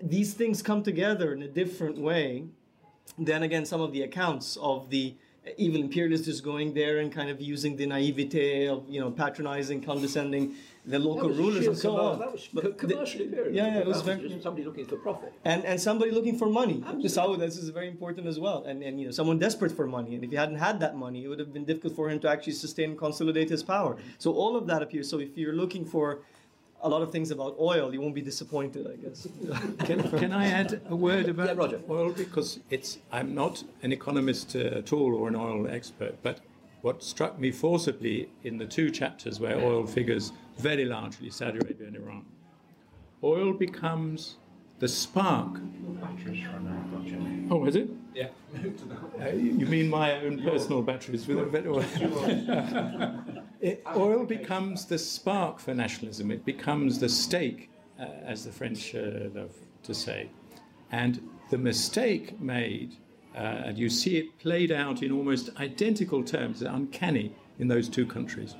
[0.00, 2.44] these things come together in a different way
[3.18, 5.14] than again some of the accounts of the
[5.56, 9.80] evil imperialists just going there and kind of using the naivete of you know patronizing,
[9.80, 10.54] condescending
[10.86, 12.18] the local rulers and so on.
[12.18, 13.54] That was but commercial imperialism.
[13.54, 15.32] Yeah, yeah, it was very, somebody looking for profit.
[15.44, 16.82] And and somebody looking for money.
[17.08, 18.64] So this is very important as well.
[18.64, 20.14] And and you know someone desperate for money.
[20.14, 22.28] And if he hadn't had that money, it would have been difficult for him to
[22.28, 23.96] actually sustain and consolidate his power.
[24.18, 25.10] So all of that appears.
[25.10, 26.20] So if you're looking for
[26.82, 29.26] a lot of things about oil, you won't be disappointed, I guess.
[29.86, 32.12] can, can I add a word about yeah, oil?
[32.12, 36.40] Because it's I'm not an economist uh, at all or an oil expert, but
[36.82, 41.86] what struck me forcibly in the two chapters where oil figures very largely Saudi Arabia
[41.88, 42.24] and Iran,
[43.22, 44.36] oil becomes
[44.78, 45.60] the spark.
[47.50, 47.88] Oh, is it?
[48.14, 48.28] Yeah.
[49.20, 51.76] Uh, you mean my own personal batteries with a bit of
[53.60, 56.30] it, Oil becomes the spark for nationalism.
[56.30, 60.30] It becomes the stake, uh, as the French uh, love to say.
[60.90, 62.96] And the mistake made,
[63.34, 68.06] uh, and you see it played out in almost identical terms, uncanny in those two
[68.06, 68.56] countries.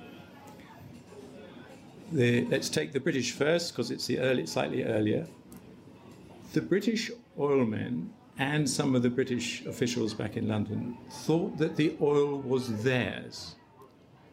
[2.12, 5.26] The, let's take the British first, because it's the early, slightly earlier.
[6.52, 11.96] The British oilmen and some of the British officials back in London thought that the
[12.00, 13.56] oil was theirs,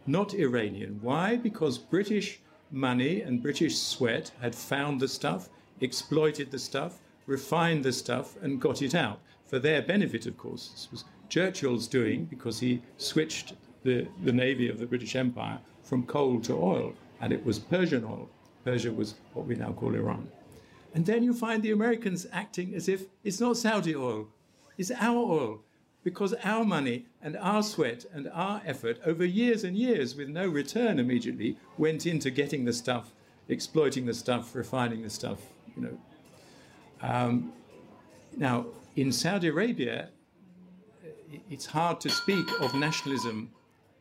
[0.05, 0.99] not Iranian.
[1.01, 1.35] Why?
[1.35, 5.49] Because British money and British sweat had found the stuff,
[5.81, 10.69] exploited the stuff, refined the stuff, and got it out for their benefit, of course.
[10.69, 13.53] This was Churchill's doing because he switched
[13.83, 16.93] the, the navy of the British Empire from coal to oil,
[17.23, 18.29] and it was Persian oil.
[18.65, 20.29] Persia was what we now call Iran.
[20.93, 24.27] And then you find the Americans acting as if it's not Saudi oil,
[24.77, 25.61] it's our oil,
[26.03, 30.45] because our money and our sweat and our effort over years and years with no
[30.45, 33.13] return immediately went into getting the stuff,
[33.47, 35.39] exploiting the stuff, refining the stuff,
[35.77, 35.97] you know.
[37.01, 37.53] Um,
[38.35, 38.65] now,
[38.97, 40.09] in Saudi Arabia,
[41.49, 43.49] it's hard to speak of nationalism.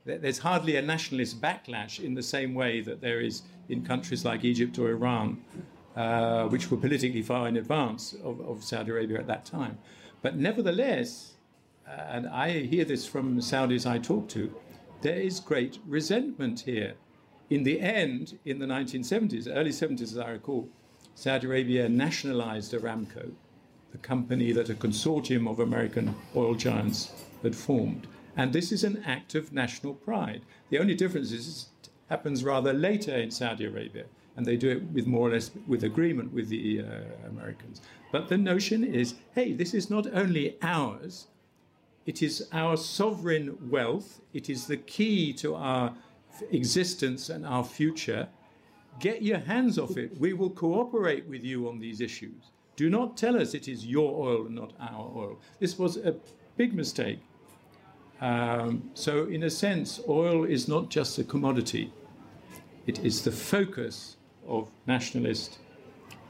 [0.05, 4.45] There's hardly a nationalist backlash in the same way that there is in countries like
[4.45, 5.43] Egypt or Iran,
[5.97, 9.79] uh, which were politically far in advance of, of, Saudi Arabia at that time.
[10.21, 11.35] But nevertheless,
[11.87, 14.53] uh, and I hear this from Saudis I talk to,
[15.03, 16.95] there is great resentment here.
[17.51, 20.69] In the end, in the 1970s, early 70s, as I recall,
[21.15, 23.33] Saudi Arabia nationalized Aramco
[23.93, 28.07] the company that a consortium of American oil giants had formed.
[28.37, 30.43] And this is an act of national pride.
[30.71, 34.05] The only difference is it happens rather later in Saudi Arabia,
[34.37, 37.83] and they do it with more or less with agreement with the uh, Americans.
[38.11, 41.27] But the notion is hey, this is not only ours,
[42.07, 45.95] it is our sovereign wealth, it is the key to our
[46.51, 48.29] existence and our future.
[48.99, 50.19] Get your hands off it.
[50.19, 52.51] We will cooperate with you on these issues.
[52.77, 55.41] Do not tell us it is your oil and not our oil.
[55.61, 56.15] This was a
[56.57, 57.21] big mistake.
[58.23, 61.93] Um, so, in a sense, oil is not just a commodity,
[62.87, 64.17] it is the focus
[64.47, 65.59] of nationalist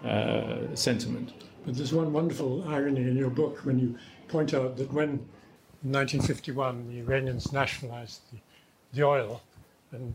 [0.02, 1.34] uh, sentiment.
[1.66, 5.10] But there's one wonderful irony in your book when you point out that when
[5.84, 8.38] in 1951 the Iranians nationalized the,
[8.94, 9.42] the oil
[9.92, 10.14] and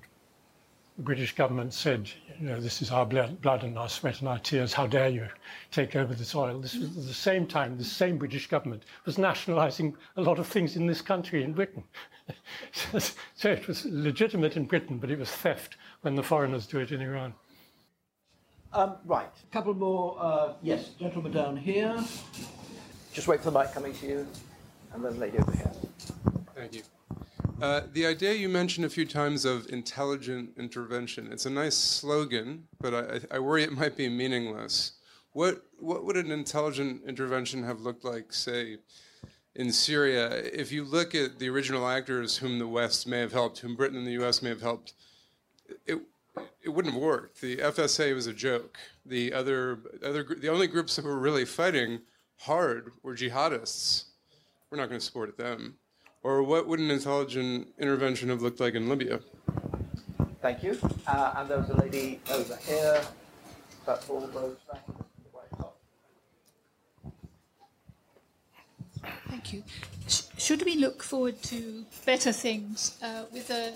[0.98, 4.40] the British government said, you know, this is our blood and our sweat and our
[4.40, 4.74] tears.
[4.74, 5.28] How dare you
[5.72, 6.60] take over this oil?
[6.60, 10.48] This was at the same time the same British government was nationalising a lot of
[10.48, 11.84] things in this country, in Britain.
[13.36, 16.92] so it was legitimate in Britain, but it was theft when the foreigners do it
[16.92, 17.34] in Iran.
[18.74, 20.18] Um, right, a couple more.
[20.20, 21.96] Uh, yes, gentleman down here.
[23.14, 24.28] Just wait for the mic coming to you,
[24.94, 25.72] and then lady over here.
[26.56, 26.82] Thank you.
[27.60, 32.68] Uh, the idea you mentioned a few times of intelligent intervention, it's a nice slogan,
[32.80, 34.92] but I, I worry it might be meaningless.
[35.32, 38.78] What, what would an intelligent intervention have looked like, say,
[39.56, 40.30] in Syria?
[40.30, 43.98] If you look at the original actors whom the West may have helped, whom Britain
[43.98, 44.94] and the US may have helped,
[45.88, 46.00] it,
[46.62, 47.42] it wouldn't have worked.
[47.42, 48.78] The FSA was a joke.
[49.04, 52.02] The other, other, the only groups that were really fighting
[52.38, 54.04] hard were jihadists.
[54.70, 55.80] We're not going to support them.
[56.24, 59.20] Or what would an intelligent intervention have looked like in Libya?
[60.42, 60.78] Thank you.
[61.08, 63.02] Uh, and there was a lady over here,
[63.84, 64.84] about four rows back.
[69.30, 69.64] Thank you.
[70.08, 73.74] Sh- should we look forward to better things uh, with the,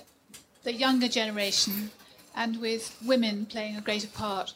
[0.64, 1.92] the younger generation
[2.36, 4.54] and with women playing a greater part?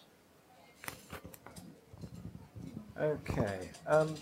[3.00, 3.70] Okay.
[3.88, 4.16] Um,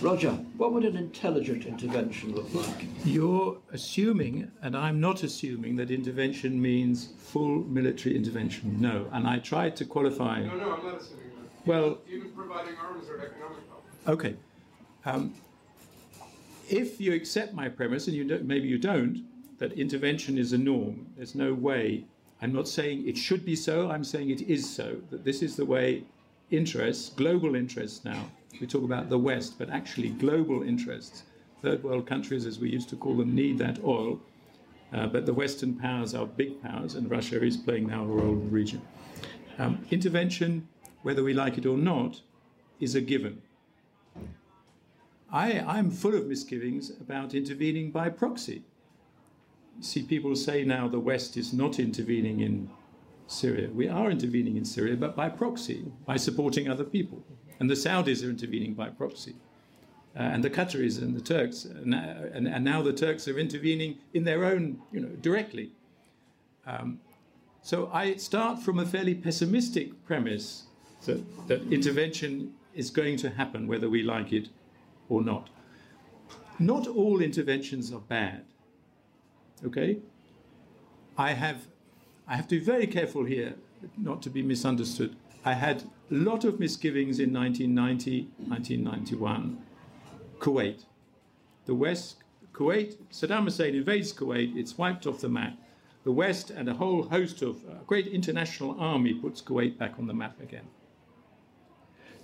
[0.00, 2.86] Roger, what would an intelligent intervention look like?
[3.04, 8.80] You're assuming, and I'm not assuming, that intervention means full military intervention.
[8.80, 9.08] No.
[9.12, 10.44] And I tried to qualify.
[10.44, 11.66] No, no, I'm not assuming that.
[11.66, 13.84] Well, even providing arms or economic help.
[14.06, 14.36] Okay.
[15.04, 15.34] Um,
[16.68, 19.24] if you accept my premise, and you maybe you don't,
[19.58, 22.04] that intervention is a norm, there's no way.
[22.40, 25.56] I'm not saying it should be so, I'm saying it is so, that this is
[25.56, 26.04] the way
[26.50, 28.30] interests, global interests now,
[28.60, 31.24] we talk about the West, but actually global interests,
[31.62, 34.20] third world countries, as we used to call them, need that oil.
[34.92, 38.32] Uh, but the Western powers are big powers, and Russia is playing now a role
[38.32, 38.80] in the region.
[39.58, 40.66] Um, intervention,
[41.02, 42.22] whether we like it or not,
[42.80, 43.42] is a given.
[45.30, 48.62] I, I'm full of misgivings about intervening by proxy.
[49.80, 52.70] See, people say now the West is not intervening in
[53.28, 53.68] Syria.
[53.68, 57.22] We are intervening in Syria, but by proxy, by supporting other people.
[57.60, 59.36] And the Saudis are intervening by proxy.
[60.16, 63.98] Uh, and the Qataris and the Turks, and, and, and, now the Turks are intervening
[64.14, 65.70] in their own, you know, directly.
[66.66, 66.98] Um,
[67.62, 70.64] so I start from a fairly pessimistic premise
[71.04, 74.48] that, that intervention is going to happen whether we like it
[75.08, 75.50] or not.
[76.58, 78.44] Not all interventions are bad.
[79.64, 79.98] Okay?
[81.16, 81.66] I have
[82.28, 83.54] I have to be very careful here
[83.96, 85.16] not to be misunderstood.
[85.46, 89.58] I had a lot of misgivings in 1990, 1991.
[90.38, 90.84] Kuwait.
[91.64, 92.16] The West,
[92.52, 95.56] Kuwait, Saddam Hussein invades Kuwait, it's wiped off the map.
[96.04, 100.06] the West and a whole host of a great international army puts Kuwait back on
[100.06, 100.68] the map again.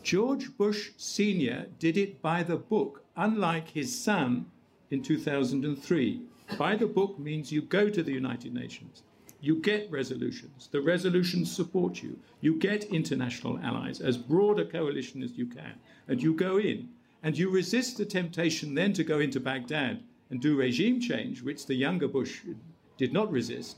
[0.03, 1.67] George Bush Sr.
[1.79, 4.47] did it by the book, unlike his son
[4.91, 6.21] in 2003.
[6.59, 9.03] By the book means you go to the United Nations,
[9.45, 15.23] you get resolutions, the resolutions support you, you get international allies, as broad a coalition
[15.23, 15.75] as you can,
[16.09, 16.89] and you go in,
[17.23, 21.67] and you resist the temptation then to go into Baghdad and do regime change, which
[21.67, 22.41] the younger Bush
[22.97, 23.77] did not resist.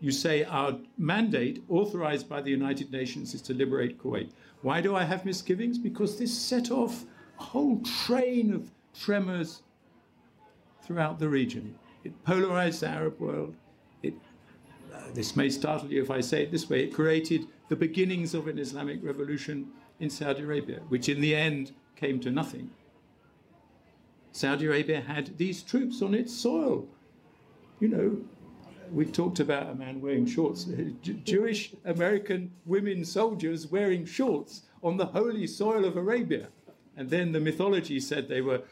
[0.00, 4.30] You say our mandate, authorized by the United Nations, is to liberate Kuwait.
[4.62, 5.76] Why do I have misgivings?
[5.76, 7.04] Because this set off
[7.40, 9.62] a whole train of tremors
[10.84, 11.74] throughout the region.
[12.04, 13.56] It polarized the Arab world.
[15.14, 18.46] This may startle you if I say it this way, it created the beginnings of
[18.46, 19.68] an Islamic revolution
[20.00, 22.70] in Saudi Arabia, which in the end came to nothing.
[24.32, 26.86] Saudi Arabia had these troops on its soil.
[27.80, 28.16] You know,
[28.92, 30.66] we talked about a man wearing shorts,
[31.24, 36.48] Jewish American women soldiers wearing shorts on the holy soil of Arabia.
[36.96, 38.62] And then the mythology said they were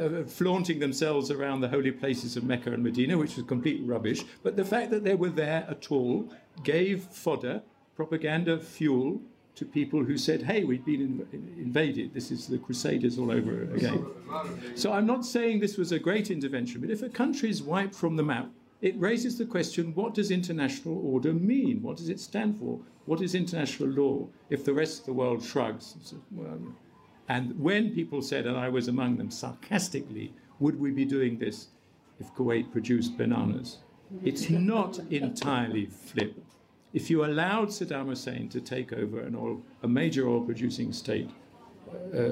[0.00, 4.24] uh, flaunting themselves around the holy places of Mecca and Medina, which was complete rubbish.
[4.42, 7.62] But the fact that they were there at all gave fodder,
[7.96, 9.20] propaganda fuel
[9.54, 12.14] to people who said, hey, we've been in, invaded.
[12.14, 14.06] This is the Crusaders all over again.
[14.74, 17.94] So I'm not saying this was a great intervention, but if a country is wiped
[17.94, 18.48] from the map,
[18.80, 21.82] it raises the question what does international order mean?
[21.82, 22.80] What does it stand for?
[23.04, 26.14] What is international law if the rest of the world shrugs?
[27.32, 31.68] And when people said, and I was among them sarcastically, would we be doing this
[32.20, 33.78] if Kuwait produced bananas?
[34.22, 36.34] It's not entirely flip.
[36.92, 41.30] If you allowed Saddam Hussein to take over an oil, a major oil producing state
[42.14, 42.28] uh,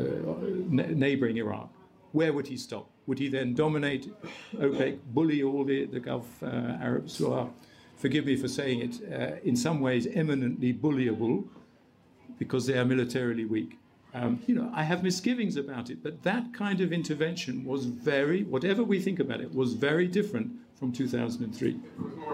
[0.69, 1.71] neighboring Iraq,
[2.13, 2.87] where would he stop?
[3.07, 4.13] Would he then dominate
[4.55, 6.47] OPEC, bully all the, the Gulf uh,
[6.89, 7.49] Arabs who are,
[7.97, 11.49] forgive me for saying it, uh, in some ways eminently bullyable
[12.39, 13.80] because they are militarily weak?
[14.13, 18.43] Um, you know, I have misgivings about it, but that kind of intervention was very,
[18.43, 21.79] whatever we think about it, was very different from 2003.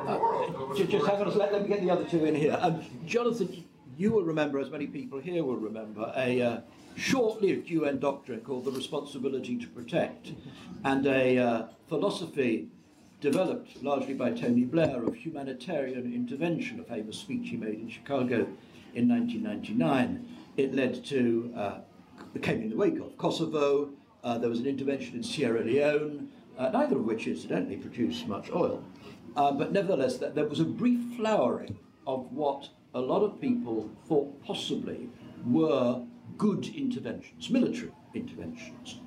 [0.07, 2.57] Uh, just, hang on, let, let me get the other two in here.
[2.61, 3.65] Um, Jonathan,
[3.99, 6.61] you will remember, as many people here will remember, a uh,
[6.97, 10.33] short-lived UN doctrine called the responsibility to protect,
[10.85, 12.69] and a uh, philosophy
[13.21, 18.47] developed largely by Tony Blair of humanitarian intervention, a famous speech he made in Chicago
[18.95, 20.36] in 1999.
[20.57, 21.79] It led to, uh,
[22.43, 23.91] came in the wake of Kosovo,
[24.25, 26.29] uh, there was an intervention in Sierra Leone,
[26.59, 28.83] uh, neither of which incidentally produced much oil.
[29.37, 33.91] Uh, but nevertheless, th- there was a brief flowering of what a lot of people
[34.09, 35.09] thought possibly
[35.47, 36.03] were
[36.39, 38.99] good interventions, military interventions.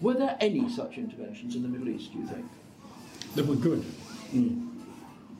[0.00, 2.46] Were there any such interventions in the Middle East, do you think?
[3.34, 3.84] That were good.
[4.32, 4.68] Mm.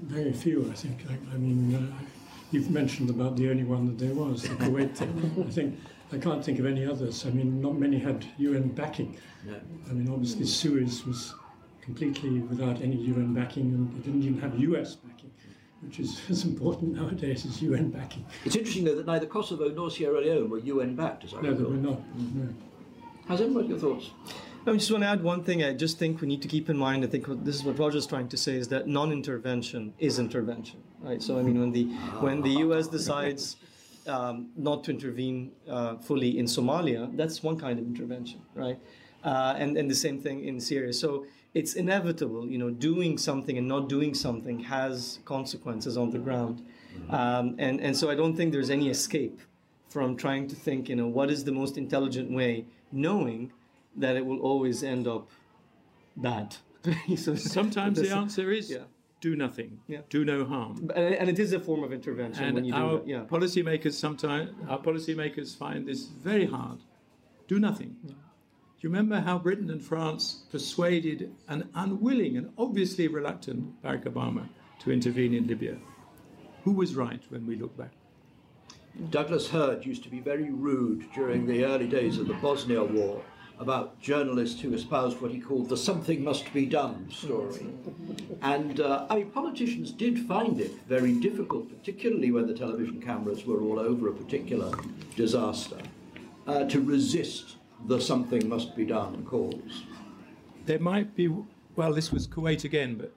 [0.02, 0.98] Very few, I think.
[1.08, 2.07] I, I mean, uh,
[2.50, 5.44] you've mentioned about the only one that there was, the Kuwait thing.
[5.46, 5.78] I think
[6.12, 7.26] I can't think of any others.
[7.26, 9.16] I mean, not many had UN backing.
[9.46, 9.56] Yeah.
[9.90, 11.34] I mean, obviously Suez was
[11.82, 15.30] completely without any UN backing, and it didn't even have US backing,
[15.82, 18.24] which is as important nowadays as UN backing.
[18.44, 21.50] It's interesting, though, that neither Kosovo nor Sierra Leone were UN backed, as I no,
[21.50, 21.64] recall.
[21.64, 22.16] No, they were not.
[22.34, 22.54] No.
[23.26, 24.10] How's everybody your thoughts?
[24.66, 25.62] I just want to add one thing.
[25.62, 27.04] I just think we need to keep in mind.
[27.04, 31.22] I think this is what Roger's trying to say is that non-intervention is intervention, right?
[31.22, 31.84] So I mean, when the
[32.20, 32.88] when the U.S.
[32.88, 33.56] decides
[34.06, 38.78] um, not to intervene uh, fully in Somalia, that's one kind of intervention, right?
[39.24, 40.92] Uh, and and the same thing in Syria.
[40.92, 46.18] So it's inevitable, you know, doing something and not doing something has consequences on the
[46.18, 46.64] ground,
[47.10, 49.40] um, and and so I don't think there's any escape
[49.88, 53.50] from trying to think, you know, what is the most intelligent way, knowing
[53.96, 55.28] that it will always end up
[56.16, 56.56] bad.
[57.16, 58.84] so sometimes the answer is yeah.
[59.20, 60.00] Do nothing, yeah.
[60.10, 62.44] do no harm, and, and, it is a form of intervention.
[62.44, 63.06] And when you our do that.
[63.06, 63.24] Yeah.
[63.24, 66.78] policymakers sometimes our policymakers find this very hard.
[67.48, 67.96] Do nothing.
[68.04, 68.12] Yeah.
[68.12, 74.48] Do you remember how Britain and France persuaded an unwilling and obviously reluctant Barack Obama
[74.80, 75.78] to intervene in Libya?
[76.62, 77.90] Who was right when we look back?
[79.10, 83.22] Douglas Hurd used to be very rude during the early days of the Bosnia War
[83.60, 87.66] about journalists who espoused what he called the something must be done story.
[88.42, 93.44] And uh, I mean, politicians did find it very difficult, particularly when the television cameras
[93.44, 94.72] were all over a particular
[95.16, 95.78] disaster,
[96.46, 97.56] uh, to resist
[97.86, 99.84] the something must be done calls.
[100.66, 101.28] There might be,
[101.76, 103.12] well, this was Kuwait again, but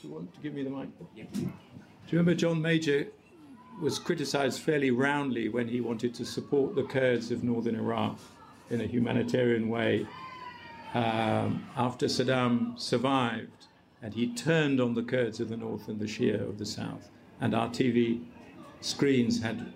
[0.00, 0.88] do you want to give me the mic?
[1.16, 1.24] Yeah.
[1.32, 3.08] Do you remember John Major
[3.80, 8.18] was criticised fairly roundly when he wanted to support the Kurds of northern Iraq
[8.70, 10.06] in a humanitarian way
[10.94, 13.66] um, after Saddam survived
[14.02, 17.08] and he turned on the Kurds of the north and the Shia of the south.
[17.40, 18.24] And our TV
[18.80, 19.72] screens had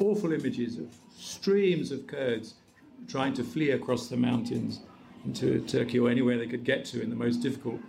[0.00, 2.54] awful images of streams of Kurds
[3.08, 4.80] trying to flee across the mountains
[5.24, 7.80] into Turkey or anywhere they could get to in the most difficult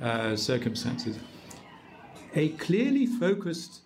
[0.00, 1.18] uh, circumstances.
[2.34, 3.80] A clearly focused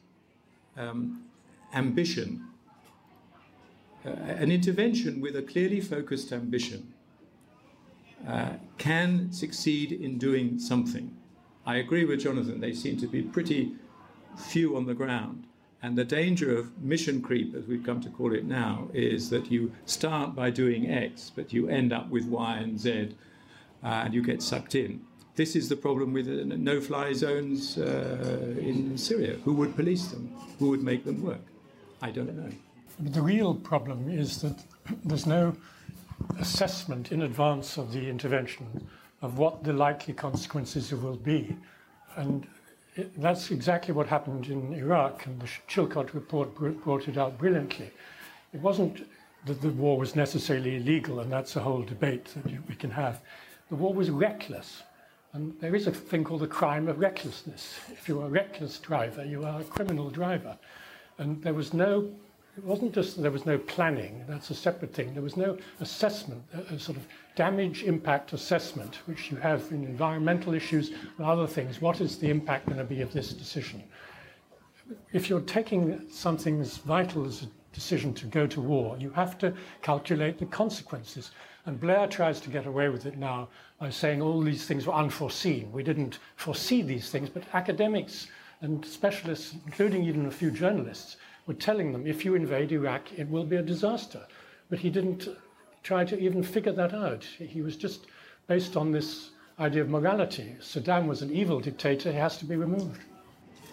[0.76, 1.24] um,
[1.74, 2.46] ambition,
[4.04, 6.92] uh, an intervention with a clearly focused ambition,
[8.28, 11.14] uh, can succeed in doing something.
[11.66, 13.72] I agree with Jonathan, they seem to be pretty
[14.36, 15.46] few on the ground.
[15.82, 19.50] And the danger of mission creep, as we've come to call it now, is that
[19.50, 23.14] you start by doing X, but you end up with Y and Z,
[23.82, 25.02] uh, and you get sucked in.
[25.36, 29.36] This is the problem with uh, no fly zones uh, in Syria.
[29.44, 30.32] Who would police them?
[30.58, 31.44] Who would make them work?
[32.00, 32.50] I don't know.
[33.00, 34.56] The real problem is that
[35.04, 35.56] there's no
[36.38, 38.86] assessment in advance of the intervention
[39.22, 41.56] of what the likely consequences will be.
[42.16, 42.46] And
[42.94, 47.90] it, that's exactly what happened in Iraq, and the Chilcot report brought it out brilliantly.
[48.52, 49.08] It wasn't
[49.46, 52.90] that the war was necessarily illegal, and that's a whole debate that you, we can
[52.90, 53.20] have.
[53.70, 54.84] The war was reckless,
[55.32, 57.80] and there is a thing called the crime of recklessness.
[57.90, 60.56] If you're a reckless driver, you are a criminal driver.
[61.18, 62.08] And there was no
[62.56, 65.12] it wasn't just that there was no planning, that's a separate thing.
[65.12, 70.54] There was no assessment, a, sort of damage impact assessment, which you have in environmental
[70.54, 71.80] issues and other things.
[71.80, 73.82] What is the impact going to be of this decision?
[75.12, 79.36] If you're taking something as vital as a decision to go to war, you have
[79.38, 79.52] to
[79.82, 81.32] calculate the consequences.
[81.66, 83.48] And Blair tries to get away with it now
[83.80, 85.72] by saying all these things were unforeseen.
[85.72, 88.28] We didn't foresee these things, but academics
[88.60, 91.16] and specialists, including even a few journalists,
[91.46, 94.26] were telling them if you invade Iraq, it will be a disaster.
[94.70, 95.28] But he didn't
[95.82, 97.24] try to even figure that out.
[97.24, 98.06] He was just
[98.46, 100.56] based on this idea of morality.
[100.60, 103.00] Saddam was an evil dictator, he has to be removed.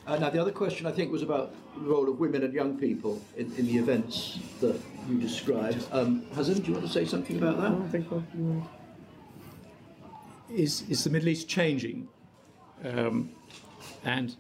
[0.06, 2.78] Uh, now, the other question I think was about the role of women and young
[2.78, 5.86] people in, in the events that you described.
[5.92, 7.72] Um, Hazem, do you want to say something about that?
[7.72, 8.24] I think so.
[10.50, 12.08] Is, is the Middle East changing?
[12.84, 13.32] Um,
[14.04, 14.36] and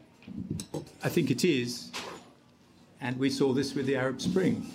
[1.03, 1.91] I think it is
[3.01, 4.71] and we saw this with the Arab Spring.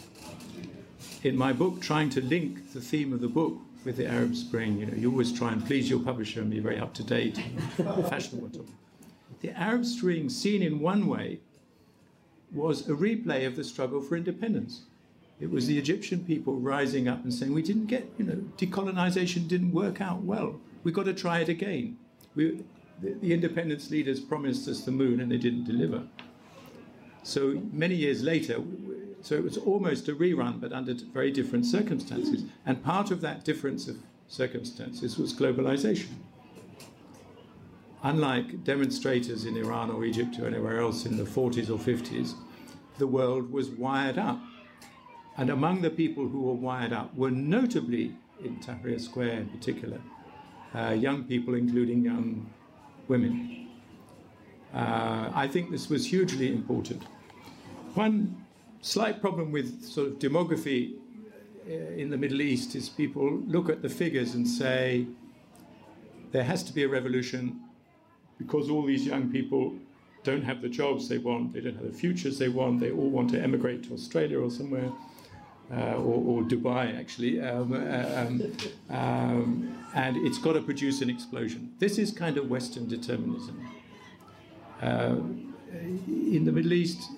[1.23, 4.79] In my book, trying to link the theme of the book with the Arab Spring,
[4.79, 7.41] you know, you always try and please your publisher and be very up to date,
[7.77, 8.67] fashionable.
[9.41, 11.39] The Arab Spring, seen in one way,
[12.53, 14.83] was a replay of the struggle for independence.
[15.39, 19.47] It was the Egyptian people rising up and saying, "We didn't get, you know, decolonization
[19.47, 20.59] didn't work out well.
[20.83, 21.99] We've got to try it again."
[22.35, 22.65] We,
[23.03, 26.05] the, the independence leaders promised us the moon, and they didn't deliver.
[27.27, 28.63] So many years later,
[29.21, 32.45] so it was almost a rerun, but under very different circumstances.
[32.65, 33.97] And part of that difference of
[34.29, 36.13] circumstances was globalization.
[38.05, 42.35] Unlike demonstrators in Iran or Egypt or anywhere else in the 40s or 50s,
[42.99, 44.39] the world was wired up.
[45.37, 48.15] And among the people who were wired up were notably,
[48.45, 50.01] in Tahrir Square in particular,
[50.77, 52.49] uh, young people, including young
[53.09, 53.69] women.
[54.73, 57.03] Uh, I think this was hugely important.
[57.97, 58.45] One
[58.83, 60.97] slight problem with sort of demography
[61.67, 65.07] uh, in the Middle East is people look at the figures and say
[66.31, 67.59] there has to be a revolution
[68.37, 69.73] because all these young people
[70.25, 73.09] don't have the jobs they want, they don't have the futures they want, they all
[73.09, 74.93] want to emigrate to Australia or somewhere.
[75.73, 78.53] Uh, or, or, Dubai, actually, um, uh, um,
[78.89, 81.73] um, and it's got to produce an explosion.
[81.81, 83.69] This is kind of Western determinism.
[84.81, 85.17] Uh,
[86.07, 87.11] in the Middle East,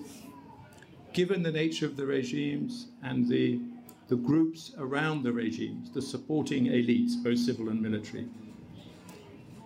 [1.13, 3.59] given the nature of the regimes and the,
[4.07, 8.27] the groups around the regimes, the supporting elites, both civil and military.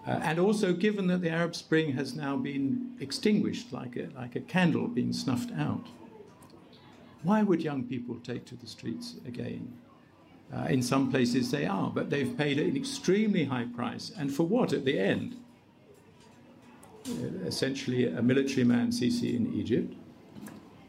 [0.05, 4.35] Uh, and also given that the Arab Spring has now been extinguished like a, like
[4.35, 5.87] a candle being snuffed out.
[7.23, 9.73] Why would young people take to the streets again?
[10.53, 14.11] Uh, in some places they are, but they've paid an extremely high price.
[14.17, 15.37] And for what at the end?
[17.07, 19.95] Uh, essentially, a military man, Sisi, in Egypt,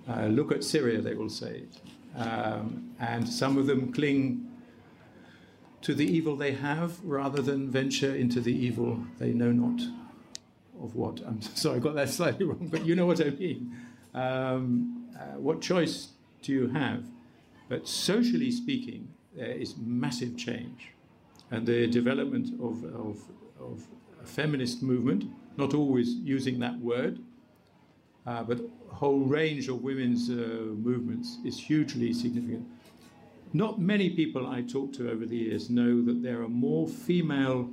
[0.09, 1.64] uh, look at Syria, they will say.
[2.16, 4.51] Um, and some of them cling
[5.82, 9.82] to the evil they have rather than venture into the evil they know not
[10.82, 11.20] of what.
[11.26, 13.76] I'm sorry, I got that slightly wrong, but you know what I mean.
[14.14, 16.09] Um, uh, what choice
[16.43, 17.05] do you have?
[17.68, 20.90] But socially speaking, there is massive change.
[21.51, 23.18] And the development of, of,
[23.60, 23.86] of
[24.22, 25.24] a feminist movement,
[25.56, 27.18] not always using that word,
[28.26, 28.60] uh, but
[28.90, 32.66] whole range of women's uh, movements is hugely significant.
[33.52, 37.68] Not many people I talk to over the years know that there are more female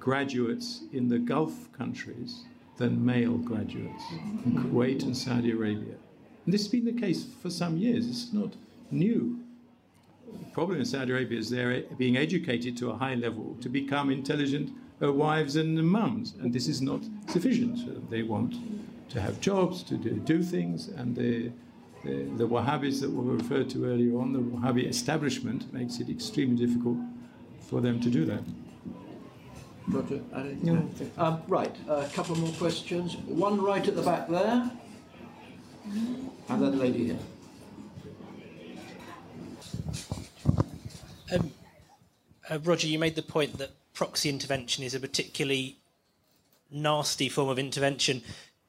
[0.00, 2.44] graduates in the Gulf countries
[2.76, 4.04] than male graduates
[4.44, 5.94] in Kuwait and Saudi Arabia.
[6.44, 8.08] And this has been the case for some years.
[8.08, 8.54] It's not
[8.90, 9.38] new.
[10.26, 14.10] The problem in Saudi Arabia is they're being educated to a high level to become
[14.10, 17.78] intelligent uh, wives and mums, and this is not sufficient.
[17.88, 18.54] Uh, they want
[19.10, 21.50] to have jobs, to do, do things, and the,
[22.04, 26.66] the, the Wahhabis that were referred to earlier on, the Wahhabi establishment, makes it extremely
[26.66, 26.98] difficult
[27.60, 28.42] for them to do that.
[29.86, 30.20] Roger,
[30.62, 30.88] no.
[31.18, 33.16] um, right, a couple more questions.
[33.26, 34.70] One right at the back there,
[36.48, 37.18] and then lady here.
[41.32, 41.52] Um,
[42.48, 45.78] uh, Roger, you made the point that proxy intervention is a particularly
[46.70, 48.22] nasty form of intervention.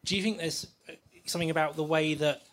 [0.06, 0.94] Do you think there's uh,
[1.26, 2.44] something about the way that,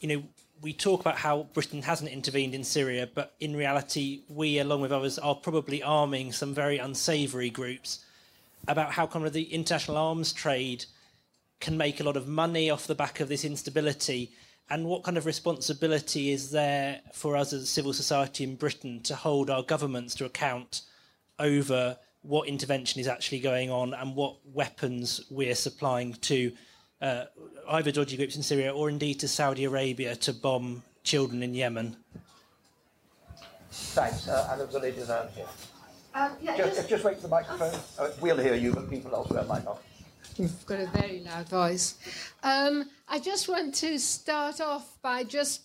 [0.00, 0.22] you know,
[0.60, 4.92] we talk about how Britain hasn't intervened in Syria, but in reality, we, along with
[4.92, 8.04] others, are probably arming some very unsavoury groups.
[8.66, 10.84] About how kind of the international arms trade
[11.60, 14.30] can make a lot of money off the back of this instability,
[14.68, 19.14] and what kind of responsibility is there for us as civil society in Britain to
[19.14, 20.82] hold our governments to account
[21.38, 26.52] over what intervention is actually going on and what weapons we're supplying to
[27.00, 27.24] uh,
[27.70, 31.96] either dodgy groups in Syria or indeed to Saudi Arabia to bomb children in Yemen.
[33.70, 34.28] Thanks.
[34.28, 35.46] Uh, and there was a lady down here.
[36.14, 37.78] Um, yeah, just, just, just, wait for the microphone.
[37.98, 39.80] Uh, we'll hear you, but people elsewhere might not.
[40.36, 41.96] You've got a very loud voice.
[42.42, 45.62] Um, I just want to start off by just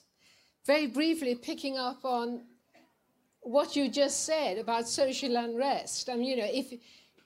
[0.66, 2.42] very briefly picking up on
[3.42, 6.10] what you just said about social unrest.
[6.10, 6.74] I mean, you know, if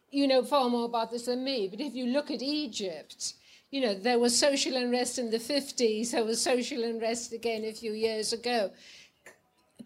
[0.09, 3.33] you know far more about this than me, but if you look at Egypt,
[3.71, 7.73] you know, there was social unrest in the 50s, there was social unrest again a
[7.73, 8.71] few years ago.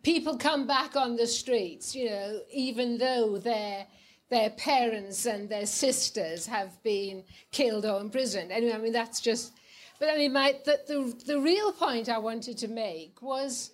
[0.04, 3.88] People come back on the streets, you know, even though their
[4.30, 7.22] their parents and their sisters have been
[7.52, 8.52] killed or imprisoned.
[8.52, 9.54] Anyway, I mean that's just.
[10.00, 13.72] But I mean, my, the, the the real point I wanted to make was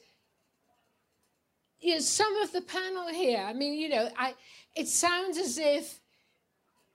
[1.79, 4.33] you know, some of the panel here, I mean, you know, I,
[4.75, 5.99] it sounds as if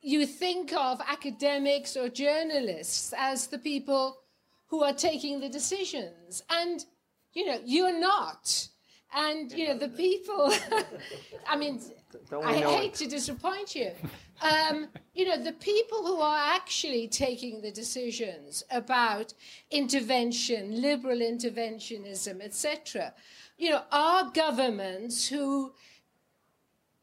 [0.02, 4.18] you think of academics or journalists as the people
[4.66, 6.42] who are taking the decisions.
[6.50, 6.84] And,
[7.32, 8.68] you know, you're not.
[9.14, 10.52] And, you know, the people,
[11.46, 11.80] I mean,
[12.44, 13.92] I hate to disappoint you.
[14.40, 19.34] Um, you know, the people who are actually taking the decisions about
[19.70, 23.14] intervention, liberal interventionism, etc.,
[23.58, 25.72] you know, are governments who,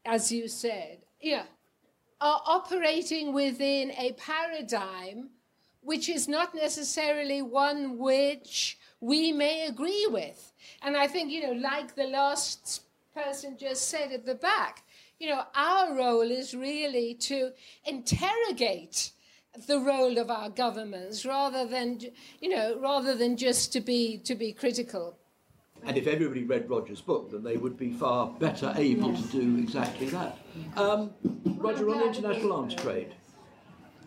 [0.04, 1.44] as you said, yeah,
[2.20, 5.30] are operating within a paradigm
[5.82, 10.52] which is not necessarily one which we may agree with.
[10.82, 12.82] And I think, you know, like the last
[13.14, 14.84] person just said at the back,
[15.18, 17.52] you know, our role is really to
[17.84, 19.12] interrogate
[19.66, 22.00] the role of our governments rather than,
[22.40, 25.16] you know, rather than just to be to be critical.
[25.84, 29.56] And if everybody read Roger's book, then they would be far better able to do
[29.58, 30.38] exactly that.
[30.76, 31.12] Um,
[31.44, 33.14] Roger, on the international arms trade.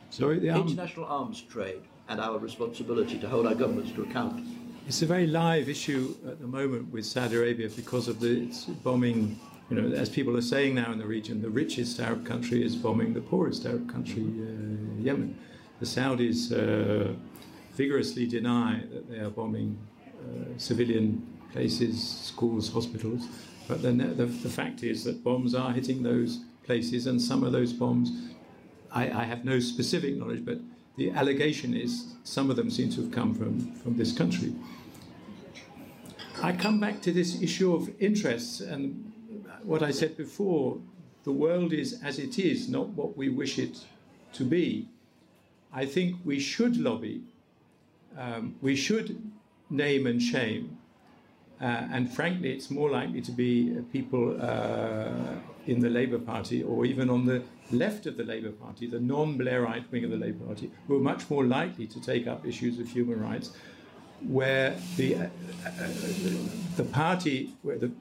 [0.10, 0.72] Sorry, the arms.
[0.72, 4.46] International arms trade and our responsibility to hold our governments to account.
[4.88, 8.52] It's a very live issue at the moment with Saudi Arabia because of the
[8.84, 9.40] bombing.
[9.70, 12.76] You know, as people are saying now in the region, the richest Arab country is
[12.76, 15.40] bombing the poorest Arab country, uh, Yemen.
[15.80, 17.14] The Saudis uh,
[17.74, 23.28] vigorously deny that they are bombing uh, civilian places, schools, hospitals.
[23.68, 27.54] But then the, the, fact is that bombs are hitting those places, and some of
[27.54, 28.12] those bombs,
[28.92, 30.60] I, I, have no specific knowledge, but
[30.98, 34.54] the allegation is some of them seem to have come from, from this country.
[36.42, 39.14] I come back to this issue of interests and
[39.64, 40.78] what I said before
[41.24, 43.80] the world is as it is, not what we wish it
[44.34, 44.90] to be.
[45.72, 47.24] I think we should lobby,
[48.18, 49.32] um, we should
[49.70, 50.78] name and shame,
[51.64, 55.10] and frankly, it's more likely to be people uh,
[55.66, 57.42] in the Labour Party or even on the
[57.72, 61.02] left of the Labour Party, the non Blairite wing of the Labour Party, who are
[61.02, 63.52] much more likely to take up issues of human rights,
[64.28, 65.20] where the, uh,
[65.66, 65.90] uh
[66.76, 67.92] the party where the,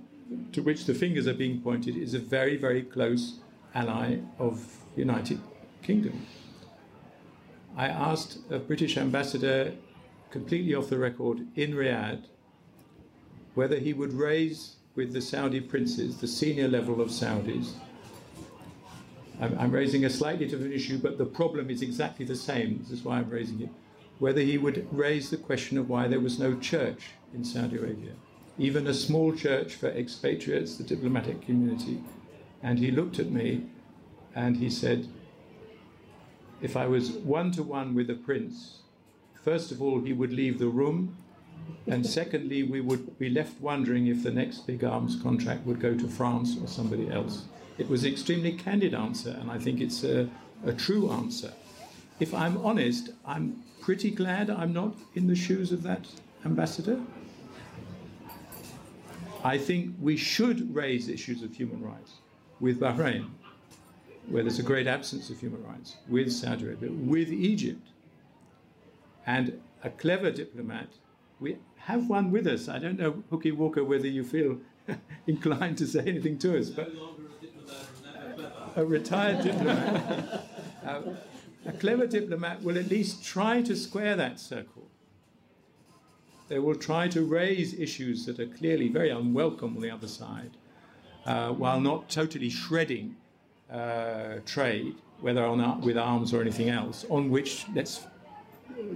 [0.52, 3.38] to which the fingers are being pointed is a very, very close
[3.74, 5.40] ally of the United
[5.82, 6.26] Kingdom.
[7.76, 9.72] I asked a British ambassador
[10.30, 12.24] completely off the record in Riyadh
[13.54, 17.72] whether he would raise with the Saudi princes, the senior level of Saudis.
[19.40, 22.78] I'm, I'm, raising a slightly different issue, but the problem is exactly the same.
[22.78, 23.70] This is why I'm raising it.
[24.18, 28.12] Whether he would raise the question of why there was no church in Saudi Arabia,
[28.58, 32.02] even a small church for expatriates, the diplomatic community.
[32.62, 33.64] And he looked at me
[34.34, 35.08] and he said,
[36.60, 38.78] if I was one to one with a prince,
[39.42, 41.16] first of all, he would leave the room,
[41.86, 45.94] and secondly, we would be left wondering if the next big arms contract would go
[45.94, 47.44] to France or somebody else.
[47.78, 50.28] It was an extremely candid answer, and I think it's a,
[50.64, 51.52] a true answer.
[52.20, 56.06] If I'm honest, I'm pretty glad I'm not in the shoes of that
[56.44, 57.00] ambassador.
[59.44, 62.12] I think we should raise issues of human rights
[62.60, 63.30] with Bahrain,
[64.28, 67.88] where there's a great absence of human rights, with Saudi Arabia, with Egypt.
[69.26, 70.88] And a clever diplomat,
[71.42, 72.68] we have one with us.
[72.68, 74.58] I don't know, Hooky Walker, whether you feel
[75.26, 76.92] inclined to say anything to us, but
[78.76, 80.48] a retired diplomat.
[80.86, 81.00] Uh,
[81.66, 84.88] a clever diplomat will at least try to square that circle.
[86.48, 90.50] They will try to raise issues that are clearly very unwelcome on the other side,
[91.24, 93.16] uh, while not totally shredding
[93.70, 98.06] uh, trade, whether on, with arms or anything else, on which, let's,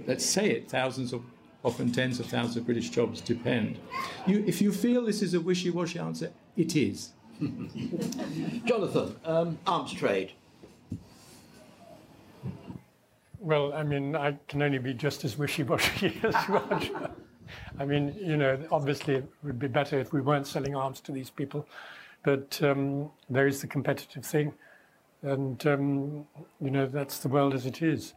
[0.05, 1.23] let's say it, thousands of,
[1.63, 3.79] often tens of thousands of British jobs depend.
[4.25, 7.11] You, if you feel this is a wishy washy answer, it is.
[8.65, 10.33] Jonathan, um, arms trade.
[13.39, 17.11] Well, I mean, I can only be just as wishy-washy as Roger.
[17.79, 21.11] I mean, you know, obviously it would be better if we weren't selling arms to
[21.11, 21.65] these people,
[22.23, 24.53] but um, there is the competitive thing,
[25.21, 26.27] and um,
[26.59, 28.15] you know that's the world as it is.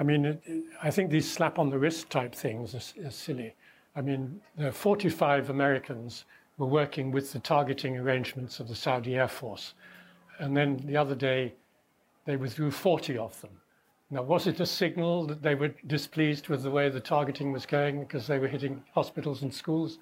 [0.00, 0.42] I mean, it,
[0.82, 3.54] I think these slap on the wrist type things are silly.
[3.94, 4.40] I mean,
[4.72, 6.24] 45 Americans
[6.56, 9.74] were working with the targeting arrangements of the Saudi Air Force,
[10.38, 11.52] and then the other day
[12.24, 13.50] they withdrew 40 of them.
[14.10, 17.66] Now, was it a signal that they were displeased with the way the targeting was
[17.66, 19.98] going because they were hitting hospitals and schools?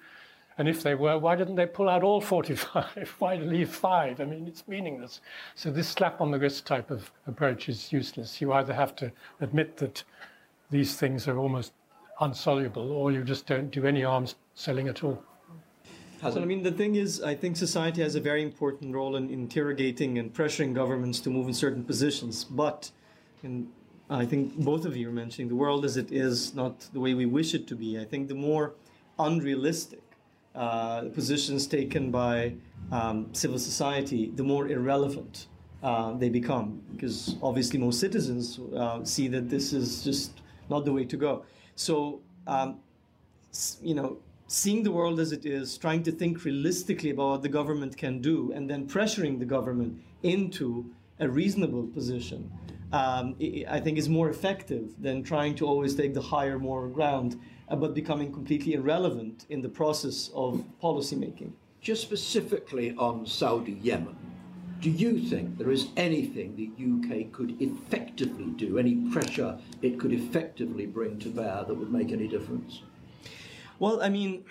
[0.59, 3.15] And if they were, why didn't they pull out all 45?
[3.17, 4.21] why leave five?
[4.21, 5.21] I mean, it's meaningless.
[5.55, 8.39] So, this slap on the wrist type of approach is useless.
[8.39, 9.11] You either have to
[9.41, 10.03] admit that
[10.69, 11.71] these things are almost
[12.19, 15.23] unsoluble, or you just don't do any arms selling at all.
[16.21, 20.17] I mean, the thing is, I think society has a very important role in interrogating
[20.17, 22.43] and pressuring governments to move in certain positions.
[22.43, 22.91] But
[23.41, 23.69] in
[24.09, 27.13] I think both of you are mentioning the world as it is, not the way
[27.13, 27.99] we wish it to be.
[27.99, 28.73] I think the more
[29.19, 29.98] unrealistic
[30.55, 32.53] uh, positions taken by
[32.91, 35.47] um, civil society, the more irrelevant
[35.83, 36.81] uh, they become.
[36.91, 41.45] Because obviously, most citizens uh, see that this is just not the way to go.
[41.75, 42.79] So, um,
[43.81, 44.17] you know,
[44.47, 48.21] seeing the world as it is, trying to think realistically about what the government can
[48.21, 50.85] do, and then pressuring the government into
[51.19, 52.51] a reasonable position
[52.91, 53.35] um,
[53.67, 57.39] I think is more effective than trying to always take the higher, moral ground,
[57.75, 61.51] but becoming completely irrelevant in the process of policymaking.
[61.81, 64.15] Just specifically on Saudi Yemen,
[64.81, 70.13] do you think there is anything the UK could effectively do, any pressure it could
[70.13, 72.81] effectively bring to bear that would make any difference?
[73.77, 74.45] Well, I mean,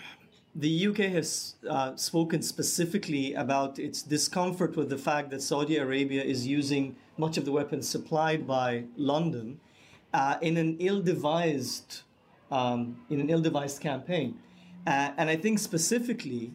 [0.55, 6.23] the UK has uh, spoken specifically about its discomfort with the fact that Saudi Arabia
[6.23, 9.61] is using much of the weapons supplied by London
[10.13, 12.03] uh, in an ill-devised
[12.51, 14.39] um, in an ill-devised campaign.
[14.87, 16.53] Uh, and I think specifically,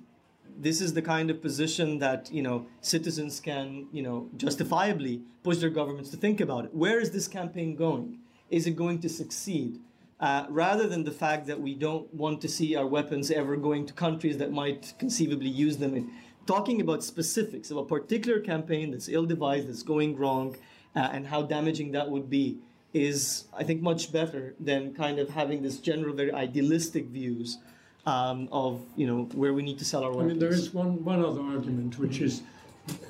[0.57, 5.57] this is the kind of position that you know citizens can you know justifiably push
[5.57, 6.74] their governments to think about it.
[6.74, 8.20] Where is this campaign going?
[8.49, 9.80] Is it going to succeed?
[10.20, 13.86] Uh, rather than the fact that we don't want to see our weapons ever going
[13.86, 16.10] to countries that might conceivably use them in
[16.45, 20.56] talking about specifics of a particular campaign that's ill-devised, that's going wrong,
[20.95, 22.57] uh, and how damaging that would be
[22.94, 27.57] is, I think, much better than kind of having this general, very idealistic views
[28.06, 30.32] um, of you know where we need to sell our weapons.
[30.32, 32.44] I mean, there is one one other argument, which is,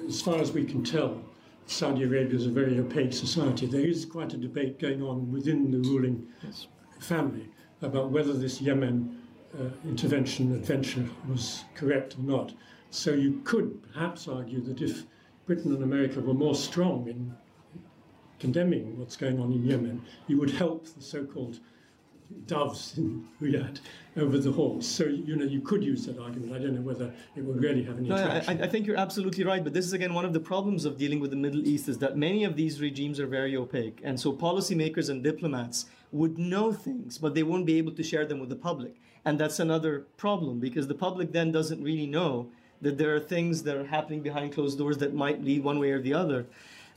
[0.08, 1.22] as far as we can tell,
[1.66, 3.66] Saudi Arabia is a very opaque society.
[3.66, 6.68] There is quite a debate going on within the ruling yes.
[7.00, 7.50] family
[7.82, 9.20] about whether this Yemen
[9.60, 12.54] uh, intervention adventure was correct or not.
[12.92, 15.04] So you could perhaps argue that if
[15.46, 17.34] Britain and America were more strong in
[18.44, 21.60] condemning what's going on in Yemen, you would help the so-called
[22.46, 23.80] doves in Riyadh
[24.18, 24.86] over the hawks.
[24.86, 26.52] So you know you could use that argument.
[26.52, 28.16] I don't know whether it would really have any no.
[28.16, 29.64] I, I, think you're absolutely right.
[29.64, 31.98] But this is again one of the problems of dealing with the Middle East is
[32.00, 36.74] that many of these regimes are very opaque, and so policymakers and diplomats would know
[36.74, 38.94] things, but they won't be able to share them with the public.
[39.26, 42.50] And that's another problem because the public then doesn't really know
[42.82, 45.92] that there are things that are happening behind closed doors that might lead one way
[45.92, 46.46] or the other.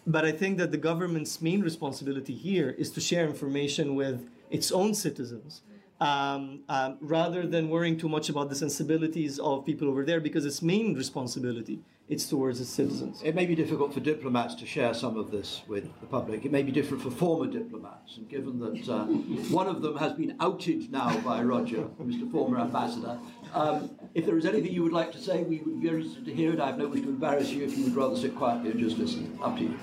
[0.07, 4.71] But I think that the government's main responsibility here is to share information with its
[4.71, 5.63] own citizens.
[5.99, 10.45] Um, um, rather than worrying too much about the sensibilities of people over there, because
[10.45, 13.23] its main responsibility is towards its citizens.
[13.25, 16.45] It may be difficult for diplomats to share some of this with the public.
[16.45, 19.07] It may be different for former diplomats, and given that uh,
[19.51, 22.31] one of them has been outed now by Roger, Mr.
[22.31, 23.19] Former Ambassador,
[23.55, 26.35] um, if there is anything you would like to say, we would be interested to
[26.35, 26.61] hear it.
[26.61, 28.99] I have no wish to embarrass you if you would rather sit quietly and just
[28.99, 29.37] listen.
[29.43, 29.79] Up to you.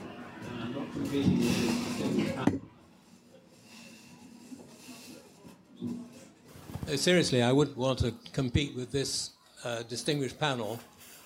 [6.86, 9.32] Uh, seriously, I wouldn't want to compete with this
[9.64, 10.80] uh, distinguished panel,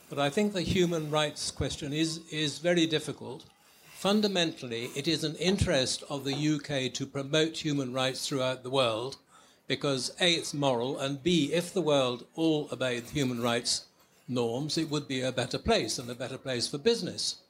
[0.10, 3.44] but I think the human rights question is, is very difficult.
[3.92, 9.18] Fundamentally, it is an interest of the UK to promote human rights throughout the world
[9.68, 13.86] because A, it's moral, and B, if the world all obeyed human rights
[14.30, 17.42] norms, it would be a better place and a better place for business.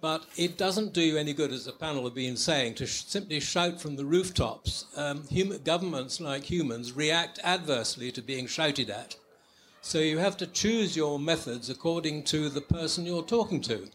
[0.00, 3.04] But it doesn't do you any good, as the panel have been saying, to sh-
[3.06, 4.84] simply shout from the rooftops.
[4.96, 9.16] Um, hum- governments, like humans, react adversely to being shouted at.
[9.80, 13.88] So you have to choose your methods according to the person you're talking to.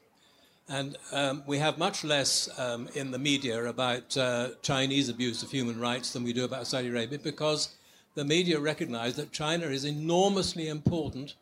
[0.68, 5.52] And um, we have much less um, in the media about uh, Chinese abuse of
[5.52, 7.76] human rights than we do about Saudi Arabia because
[8.16, 11.36] the media recognize that China is enormously important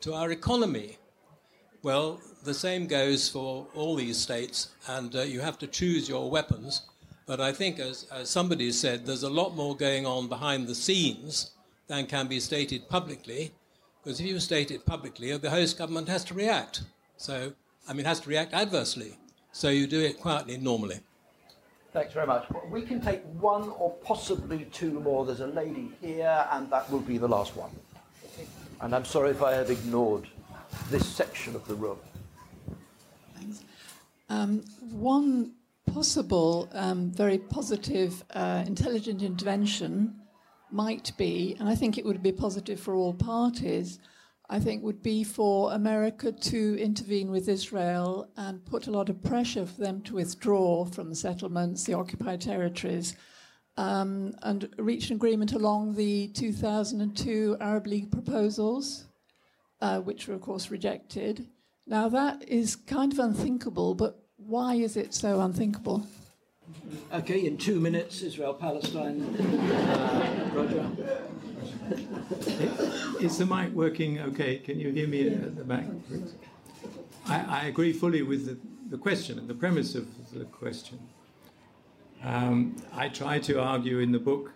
[0.00, 0.96] to our economy.
[1.82, 6.30] Well, the same goes for all these states, and uh, you have to choose your
[6.30, 6.82] weapons.
[7.26, 10.74] But I think, as, as somebody said, there's a lot more going on behind the
[10.74, 11.50] scenes
[11.86, 13.52] than can be stated publicly,
[14.02, 16.82] because if you state it publicly, the host government has to react.
[17.16, 17.52] So,
[17.88, 19.18] I mean, has to react adversely.
[19.52, 21.00] So you do it quietly, normally.
[21.92, 22.46] Thanks very much.
[22.70, 25.24] We can take one or possibly two more.
[25.24, 27.70] There's a lady here, and that will be the last one.
[28.80, 30.28] And I'm sorry if I have ignored
[30.90, 31.98] this section of the room.
[34.28, 35.52] Um, one
[35.86, 40.20] possible, um, very positive, uh, intelligent intervention
[40.70, 43.98] might be, and I think it would be positive for all parties,
[44.50, 49.22] I think would be for America to intervene with Israel and put a lot of
[49.22, 53.16] pressure for them to withdraw from the settlements, the occupied territories,
[53.76, 59.08] um, and reach an agreement along the 2002 Arab League proposals
[59.80, 61.46] uh, which were, of course, rejected.
[61.88, 66.06] Now, that is kind of unthinkable, but why is it so unthinkable?
[67.14, 69.22] Okay, in two minutes, Israel Palestine.
[69.22, 70.86] Uh, Roger.
[73.20, 74.58] Is the mic working okay?
[74.58, 75.86] Can you hear me at the back?
[77.26, 78.58] I, I agree fully with the,
[78.90, 80.98] the, question and the premise of the question.
[82.22, 84.52] Um, I try to argue in the book,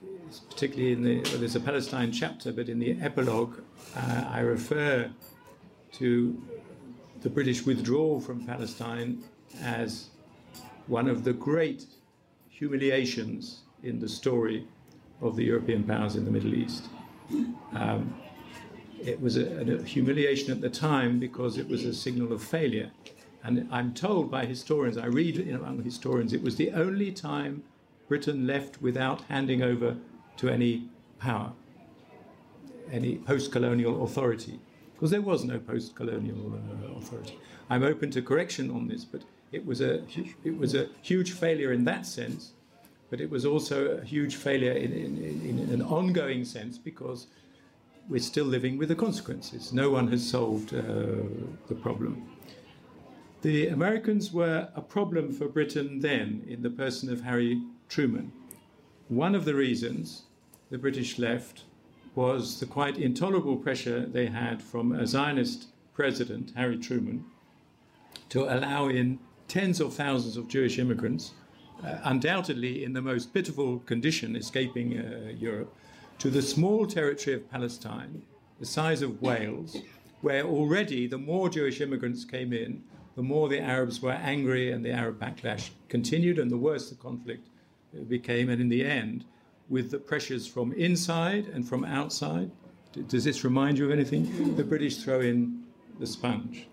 [0.51, 3.59] particularly in the, well, there's a Palestine chapter, but in the epilogue,
[3.97, 5.11] uh, I refer
[5.93, 6.43] to
[7.23, 9.23] the British withdrawal from Palestine
[9.61, 10.09] as
[10.87, 11.87] one of the great
[12.49, 14.67] humiliations in the story
[15.21, 16.89] of the European powers in the Middle East.
[17.75, 18.15] Um,
[19.01, 22.91] it was a, a, humiliation at the time because it was a signal of failure.
[23.45, 27.65] And I'm told by historians, I read among historians, it was the only time
[28.09, 29.97] Britain left without handing over
[30.37, 30.89] to any
[31.19, 31.53] power
[32.93, 34.61] any post-colonial authority,
[35.03, 37.37] because there was no post-colonial uh, authority.
[37.69, 40.05] I'm open to correction on this, but it was a
[40.45, 42.53] it was a huge failure in that sense,
[43.11, 47.27] but it was also a huge failure in, in, in an ongoing sense because
[48.09, 49.73] we're still living with the consequences.
[49.73, 50.83] No one has solved uh,
[51.67, 52.25] the problem.
[53.41, 58.31] The Americans were a problem for Britain then in the person of Harry Truman.
[59.09, 60.27] One of the reasons
[60.71, 61.65] the British left
[62.15, 67.25] was the quite intolerable pressure they had from a Zionist president, Harry Truman,
[68.29, 69.19] to allow in
[69.49, 71.33] tens of thousands of Jewish immigrants,
[71.85, 75.75] uh, undoubtedly in the most pitiful condition, escaping uh, Europe,
[76.19, 78.23] to the small territory of Palestine,
[78.61, 79.77] the size of Wales,
[80.21, 82.83] where already the more Jewish immigrants came in,
[83.17, 86.97] the more the Arabs were angry and the Arab backlash continued, and the worse the
[86.97, 87.49] conflict
[87.95, 88.49] uh, became.
[88.49, 89.25] And in the end,
[89.73, 92.51] with the pressures from inside and from outside.
[93.09, 94.55] Does this remind you of anything?
[94.55, 95.65] The British throw in
[95.99, 96.69] the sponge.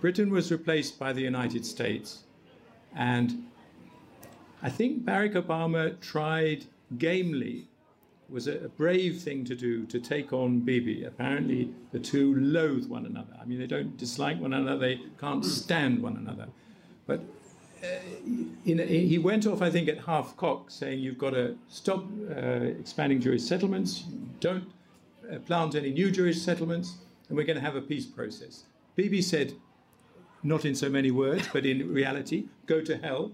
[0.00, 2.24] Britain was replaced by the United States,
[2.96, 3.46] and
[4.62, 6.64] I think Barack Obama tried
[6.96, 7.68] gamely,
[8.30, 11.04] was a brave thing to do to take on Bibi.
[11.04, 13.36] Apparently, the two loathe one another.
[13.40, 16.48] I mean, they don't dislike one another, they can't stand one another.
[17.06, 17.20] But
[17.82, 22.04] in, in, he went off, I think, at half cock, saying you've got to stop
[22.30, 22.40] uh,
[22.80, 24.04] expanding Jewish settlements,
[24.40, 24.64] don't
[25.30, 26.96] uh, plant any new Jewish settlements,
[27.28, 28.64] and we're going to have a peace process.
[28.94, 29.54] Bibi said,
[30.42, 33.32] not in so many words, but in reality, go to hell.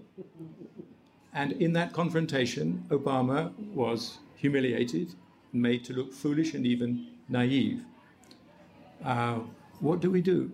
[1.33, 5.15] And in that confrontation, Obama was humiliated,
[5.51, 7.85] made to look foolish and even naive.
[9.03, 9.39] Uh,
[9.79, 10.51] what do we do?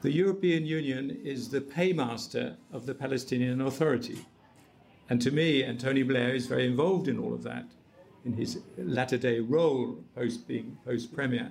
[0.00, 4.26] The European Union is the paymaster of the Palestinian Authority.
[5.10, 7.64] And to me, and Tony Blair is very involved in all of that
[8.24, 11.50] in his latter day role post being post premier.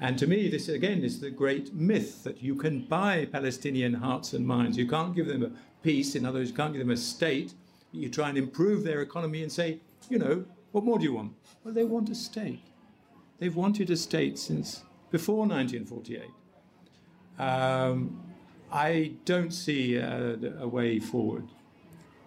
[0.00, 4.34] And to me, this again is the great myth that you can buy Palestinian hearts
[4.34, 4.76] and minds.
[4.76, 5.50] You can't give them a
[5.82, 7.54] peace, in other words, you can't give them a state.
[7.92, 11.32] You try and improve their economy and say, you know, what more do you want?
[11.64, 12.60] Well, they want a state.
[13.38, 16.28] They've wanted a state since before 1948.
[17.38, 18.20] Um,
[18.70, 21.48] I don't see a, a way forward.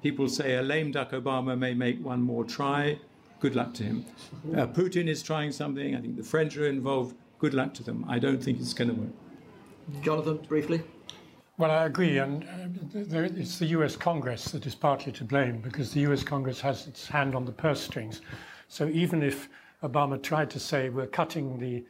[0.01, 2.97] People say a lame duck Obama may make one more try.
[3.39, 4.05] Good luck to him.
[4.57, 5.95] Uh, Putin is trying something.
[5.95, 7.15] I think the French are involved.
[7.39, 8.03] Good luck to them.
[8.09, 9.11] I don't think it's going to work.
[10.01, 10.83] Jonathan, briefly.
[11.57, 15.59] Well, I agree, and uh, there, it's the US Congress that is partly to blame
[15.59, 18.21] because the US Congress has its hand on the purse strings.
[18.67, 19.47] So even if
[19.83, 21.85] Obama tried to say we're cutting the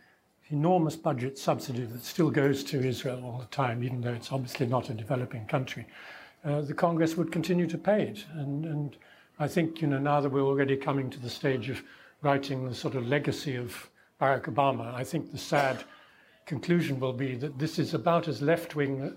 [0.51, 4.65] enormous budget subsidy that still goes to Israel all the time, even though it's obviously
[4.65, 5.85] not a developing country,
[6.43, 8.25] uh, the Congress would continue to pay it.
[8.33, 8.97] And, and
[9.39, 11.81] I think, you know, now that we're already coming to the stage of
[12.21, 15.83] writing the sort of legacy of Barack Obama, I think the sad
[16.45, 19.15] conclusion will be that this is about as left wing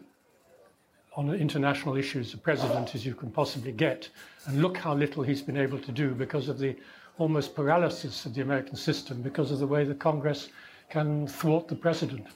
[1.16, 4.08] on international issues a president as you can possibly get.
[4.46, 6.76] And look how little he's been able to do because of the
[7.18, 10.48] almost paralysis of the American system, because of the way the Congress
[10.90, 12.26] can thwart the president.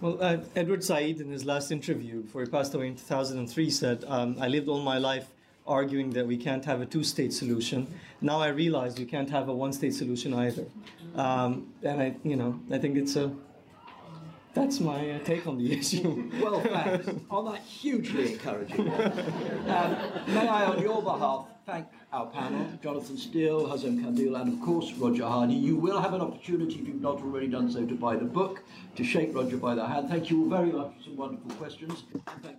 [0.00, 4.04] Well, uh, Edward Said, in his last interview before he passed away in 2003, said,
[4.08, 5.28] um, I lived all my life
[5.66, 7.86] arguing that we can't have a two state solution.
[8.20, 10.66] Now I realize we can't have a one state solution either.
[11.14, 13.32] Um, and I, you know, I think it's a
[14.54, 16.30] that's my uh, take on the issue.
[16.42, 17.08] well, thanks.
[17.30, 23.66] on that hugely encouraging um, may I, on your behalf, thank our panel, Jonathan Steele,
[23.66, 25.54] Hazem Kandil, and of course Roger Hardy.
[25.54, 28.62] You will have an opportunity, if you've not already done so, to buy the book,
[28.96, 30.10] to shake Roger by the hand.
[30.10, 32.04] Thank you all very much for some wonderful questions.
[32.42, 32.58] thank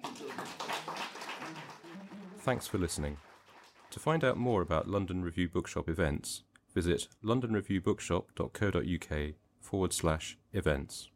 [2.39, 3.17] Thanks for listening.
[3.91, 6.41] To find out more about London Review Bookshop events,
[6.73, 11.09] visit londonreviewbookshop.co.uk forward slash events.